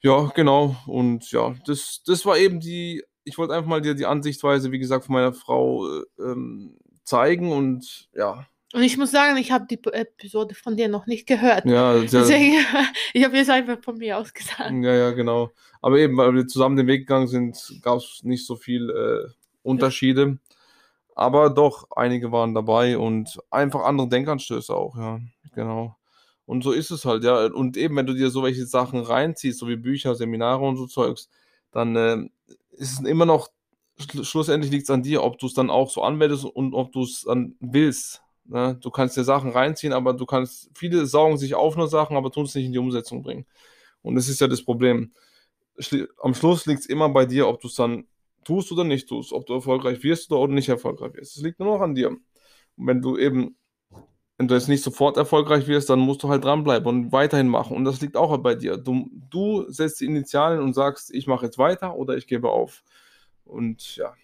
Ja, 0.00 0.30
genau. 0.34 0.76
Und 0.86 1.30
ja, 1.32 1.54
das, 1.66 2.02
das 2.04 2.26
war 2.26 2.36
eben 2.36 2.60
die, 2.60 3.02
ich 3.24 3.38
wollte 3.38 3.54
einfach 3.54 3.68
mal 3.68 3.80
dir 3.80 3.94
die 3.94 4.06
Ansichtweise, 4.06 4.70
wie 4.70 4.78
gesagt, 4.78 5.06
von 5.06 5.14
meiner 5.14 5.32
Frau 5.32 5.86
äh, 5.86 6.02
ähm, 6.18 6.76
zeigen 7.04 7.52
und 7.52 8.08
ja. 8.14 8.46
Und 8.74 8.82
ich 8.82 8.98
muss 8.98 9.12
sagen, 9.12 9.36
ich 9.36 9.52
habe 9.52 9.66
die 9.70 9.78
Episode 9.92 10.54
von 10.54 10.76
dir 10.76 10.88
noch 10.88 11.06
nicht 11.06 11.26
gehört. 11.26 11.64
Ja, 11.64 11.98
deswegen, 12.00 12.56
ich 13.12 13.24
habe 13.24 13.36
jetzt 13.36 13.50
einfach 13.50 13.78
von 13.82 13.96
mir 13.98 14.18
aus 14.18 14.34
gesagt. 14.34 14.72
Ja, 14.72 14.94
ja, 14.94 15.10
genau. 15.12 15.52
Aber 15.80 15.98
eben, 15.98 16.16
weil 16.16 16.34
wir 16.34 16.46
zusammen 16.46 16.76
den 16.76 16.86
Weg 16.86 17.02
gegangen 17.02 17.28
sind, 17.28 17.78
gab 17.82 17.98
es 17.98 18.20
nicht 18.24 18.46
so 18.46 18.56
viel 18.56 18.90
äh, 18.90 19.30
Unterschiede. 19.62 20.38
Aber 21.14 21.50
doch, 21.50 21.88
einige 21.92 22.32
waren 22.32 22.54
dabei 22.54 22.98
und 22.98 23.38
einfach 23.50 23.84
andere 23.84 24.08
Denkanstöße 24.08 24.74
auch, 24.74 24.96
ja, 24.96 25.20
genau. 25.54 25.96
Und 26.46 26.62
so 26.62 26.72
ist 26.72 26.90
es 26.90 27.04
halt, 27.04 27.24
ja. 27.24 27.46
Und 27.46 27.76
eben, 27.76 27.96
wenn 27.96 28.06
du 28.06 28.14
dir 28.14 28.30
so 28.30 28.42
welche 28.42 28.66
Sachen 28.66 29.00
reinziehst, 29.00 29.58
so 29.58 29.68
wie 29.68 29.76
Bücher, 29.76 30.14
Seminare 30.14 30.64
und 30.64 30.76
so 30.76 30.86
Zeugs, 30.86 31.30
dann 31.70 31.96
äh, 31.96 32.16
ist 32.72 32.92
es 32.92 33.00
immer 33.00 33.26
noch, 33.26 33.48
schl 33.98 34.24
schlussendlich 34.24 34.72
liegt 34.72 34.84
es 34.84 34.90
an 34.90 35.02
dir, 35.02 35.22
ob 35.22 35.38
du 35.38 35.46
es 35.46 35.54
dann 35.54 35.70
auch 35.70 35.90
so 35.90 36.02
anwendest 36.02 36.44
und 36.44 36.74
ob 36.74 36.92
du 36.92 37.02
es 37.02 37.22
dann 37.22 37.56
willst. 37.60 38.22
Ne? 38.44 38.76
Du 38.80 38.90
kannst 38.90 39.16
dir 39.16 39.24
Sachen 39.24 39.50
reinziehen, 39.50 39.92
aber 39.92 40.12
du 40.12 40.26
kannst, 40.26 40.70
viele 40.74 41.06
saugen 41.06 41.38
sich 41.38 41.54
auf 41.54 41.76
nur 41.76 41.88
Sachen, 41.88 42.16
aber 42.16 42.30
tun 42.30 42.44
es 42.44 42.54
nicht 42.54 42.66
in 42.66 42.72
die 42.72 42.78
Umsetzung 42.78 43.22
bringen. 43.22 43.46
Und 44.02 44.16
das 44.16 44.28
ist 44.28 44.40
ja 44.40 44.48
das 44.48 44.62
Problem. 44.62 45.12
Am 46.22 46.34
Schluss 46.34 46.66
liegt 46.66 46.80
es 46.80 46.86
immer 46.86 47.08
bei 47.08 47.26
dir, 47.26 47.48
ob 47.48 47.60
du 47.60 47.68
es 47.68 47.74
dann 47.74 48.06
tust 48.44 48.70
oder 48.70 48.84
nicht 48.84 49.08
tust, 49.08 49.32
ob 49.32 49.46
du 49.46 49.54
erfolgreich 49.54 50.02
wirst 50.02 50.30
oder 50.30 50.52
nicht 50.52 50.68
erfolgreich 50.68 51.14
wirst. 51.14 51.36
Es 51.36 51.42
liegt 51.42 51.58
nur 51.58 51.74
noch 51.74 51.80
an 51.80 51.94
dir. 51.94 52.10
Und 52.10 52.86
wenn 52.86 53.00
du 53.00 53.16
eben 53.16 53.56
wenn 54.36 54.48
du 54.48 54.54
jetzt 54.54 54.68
nicht 54.68 54.82
sofort 54.82 55.16
erfolgreich 55.16 55.68
wirst, 55.68 55.90
dann 55.90 56.00
musst 56.00 56.22
du 56.22 56.28
halt 56.28 56.44
dranbleiben 56.44 56.88
und 56.88 57.12
weiterhin 57.12 57.48
machen. 57.48 57.76
Und 57.76 57.84
das 57.84 58.00
liegt 58.00 58.16
auch 58.16 58.36
bei 58.38 58.54
dir. 58.54 58.76
Du, 58.76 59.08
du 59.30 59.70
setzt 59.70 60.00
die 60.00 60.06
Initialen 60.06 60.60
und 60.60 60.74
sagst, 60.74 61.14
ich 61.14 61.26
mache 61.26 61.46
jetzt 61.46 61.58
weiter 61.58 61.96
oder 61.96 62.16
ich 62.16 62.26
gebe 62.26 62.50
auf. 62.50 62.82
Und 63.44 63.96
ja, 63.96 64.14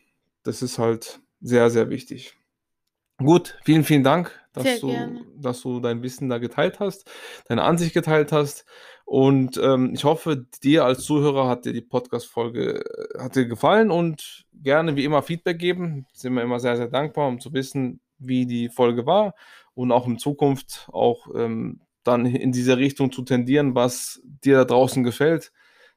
das 0.43 0.63
ist 0.63 0.79
halt 0.79 1.21
sehr, 1.41 1.71
sehr 1.71 1.91
wichtig. 1.91 2.37
Gut, 3.19 3.59
vielen, 3.65 3.85
vielen 3.85 4.03
Dank, 4.03 4.41
dass 4.53 4.81
du, 4.81 4.95
dass 5.37 5.61
du 5.61 5.79
dein 5.79 6.03
Wissen 6.03 6.29
da 6.29 6.39
geteilt 6.39 6.81
hast, 6.81 7.09
deine 7.47 7.63
Ansicht 7.63 7.93
geteilt 7.93 8.33
hast. 8.33 8.65
Und 9.05 9.59
ähm, 9.63 9.93
ich 9.95 10.05
hoffe, 10.05 10.47
dir 10.63 10.87
als 10.87 11.05
Zuhörer 11.05 11.47
hat 11.47 11.67
dir 11.67 11.73
die 11.73 11.83
Podcast-Folge 11.83 12.81
äh, 12.81 13.23
hat 13.23 13.37
dir 13.37 13.47
gefallen 13.47 13.91
und 13.91 14.47
gerne 14.55 14.97
wie 14.97 15.05
immer 15.05 15.23
Feedback 15.23 15.59
geben. 15.59 16.07
Sind 16.13 16.35
wir 16.35 16.43
immer 16.43 16.61
sehr, 16.61 16.77
sehr 16.77 16.89
dankbar, 16.89 17.29
um 17.29 17.41
zu 17.41 17.53
wissen, 17.53 18.01
wie 18.19 18.47
die 18.47 18.69
Folge 18.71 19.07
war 19.07 19.35
und 19.75 19.93
auch 19.93 20.07
in 20.07 20.19
Zukunft 20.19 20.89
auch 20.93 21.29
ähm, 21.35 21.81
dann 22.05 22.27
in 22.27 22.53
diese 22.53 22.79
Richtung 22.79 23.13
zu 23.13 23.23
tendieren, 23.23 23.75
was 23.75 24.21
dir 24.25 24.57
da 24.57 24.65
draußen 24.65 25.05
gefällt. 25.05 25.53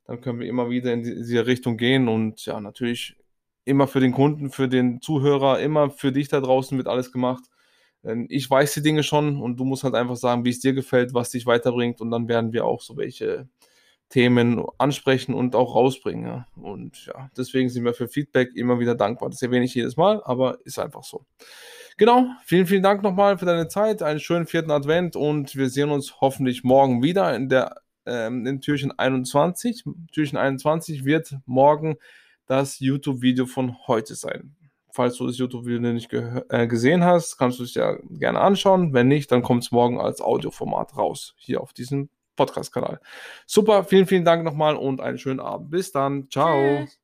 Dann 0.05 0.21
können 0.21 0.39
wir 0.39 0.47
immer 0.47 0.69
wieder 0.69 0.91
in 0.93 1.03
diese 1.03 1.45
Richtung 1.45 1.77
gehen 1.77 2.07
und 2.07 2.45
ja, 2.45 2.59
natürlich 2.59 3.15
immer 3.65 3.88
für 3.88 4.01
den 4.01 4.12
Kunden, 4.12 4.51
für 4.51 4.67
den 4.67 5.01
Zuhörer, 5.01 5.59
immer 5.59 5.89
für 5.89 6.12
dich 6.12 6.27
da 6.27 6.41
draußen 6.41 6.77
wird 6.77 6.88
alles 6.88 7.12
gemacht. 7.12 7.45
Ich 8.27 8.49
weiß 8.49 8.73
die 8.73 8.81
Dinge 8.81 9.01
schon 9.03 9.41
und 9.41 9.57
du 9.57 9.63
musst 9.63 9.86
halt 9.86 9.95
einfach 9.95 10.17
sagen, 10.17 10.43
wie 10.43 10.49
es 10.49 10.59
dir 10.59 10.73
gefällt, 10.73 11.13
was 11.13 11.29
dich 11.29 11.45
weiterbringt 11.45 12.01
und 12.01 12.12
dann 12.12 12.27
werden 12.27 12.51
wir 12.51 12.65
auch 12.65 12.81
so 12.81 12.97
welche 12.97 13.47
Themen 14.13 14.63
ansprechen 14.78 15.34
und 15.34 15.56
auch 15.56 15.73
rausbringen. 15.73 16.28
Ja. 16.28 16.47
Und 16.56 17.08
ja, 17.08 17.32
deswegen 17.36 17.69
sind 17.69 17.84
wir 17.84 17.95
für 17.95 18.08
Feedback 18.08 18.52
immer 18.54 18.80
wieder 18.80 18.93
dankbar. 18.93 19.32
Das 19.32 19.41
erwähne 19.41 19.65
ich 19.65 19.73
jedes 19.73 19.97
Mal, 19.97 20.21
aber 20.23 20.60
ist 20.65 20.78
einfach 20.78 21.04
so. 21.04 21.26
Genau, 21.97 22.28
vielen, 22.45 22.67
vielen 22.67 22.84
Dank 22.84 23.02
nochmal 23.02 23.39
für 23.39 23.45
deine 23.45 23.69
Zeit, 23.69 24.04
einen 24.04 24.19
schönen 24.19 24.45
vierten 24.45 24.69
Advent 24.69 25.15
und 25.15 25.56
wir 25.56 25.67
sehen 25.67 25.89
uns 25.89 26.21
hoffentlich 26.21 26.63
morgen 26.63 27.02
wieder 27.02 27.36
in 27.36 27.49
der 27.49 27.82
ähm, 28.06 28.45
in 28.45 28.62
Türchen 28.62 28.91
21. 28.91 29.84
Türchen 30.12 30.38
21 30.38 31.06
wird 31.06 31.36
morgen 31.47 31.95
das 32.45 32.80
YouTube-Video 32.80 33.47
von 33.47 33.76
heute 33.88 34.13
sein. 34.13 34.56
Falls 34.91 35.17
du 35.17 35.26
das 35.26 35.39
YouTube-Video 35.39 35.80
nicht 35.91 36.13
äh, 36.13 36.67
gesehen 36.67 37.04
hast, 37.04 37.39
kannst 37.39 37.58
du 37.58 37.63
es 37.63 37.73
ja 37.73 37.97
gerne 38.12 38.41
anschauen. 38.41 38.93
Wenn 38.93 39.08
nicht, 39.08 39.32
dann 39.32 39.41
kommt 39.41 39.63
es 39.63 39.71
morgen 39.71 39.99
als 39.99 40.21
Audioformat 40.21 40.97
raus, 40.97 41.34
hier 41.38 41.62
auf 41.62 41.73
diesem 41.73 42.10
Podcast-Kanal. 42.35 42.99
Super, 43.45 43.83
vielen, 43.83 44.07
vielen 44.07 44.25
Dank 44.25 44.43
nochmal 44.43 44.75
und 44.75 45.01
einen 45.01 45.17
schönen 45.17 45.39
Abend. 45.39 45.69
Bis 45.69 45.91
dann. 45.91 46.29
Ciao. 46.29 46.79
Tschüss. 46.79 47.02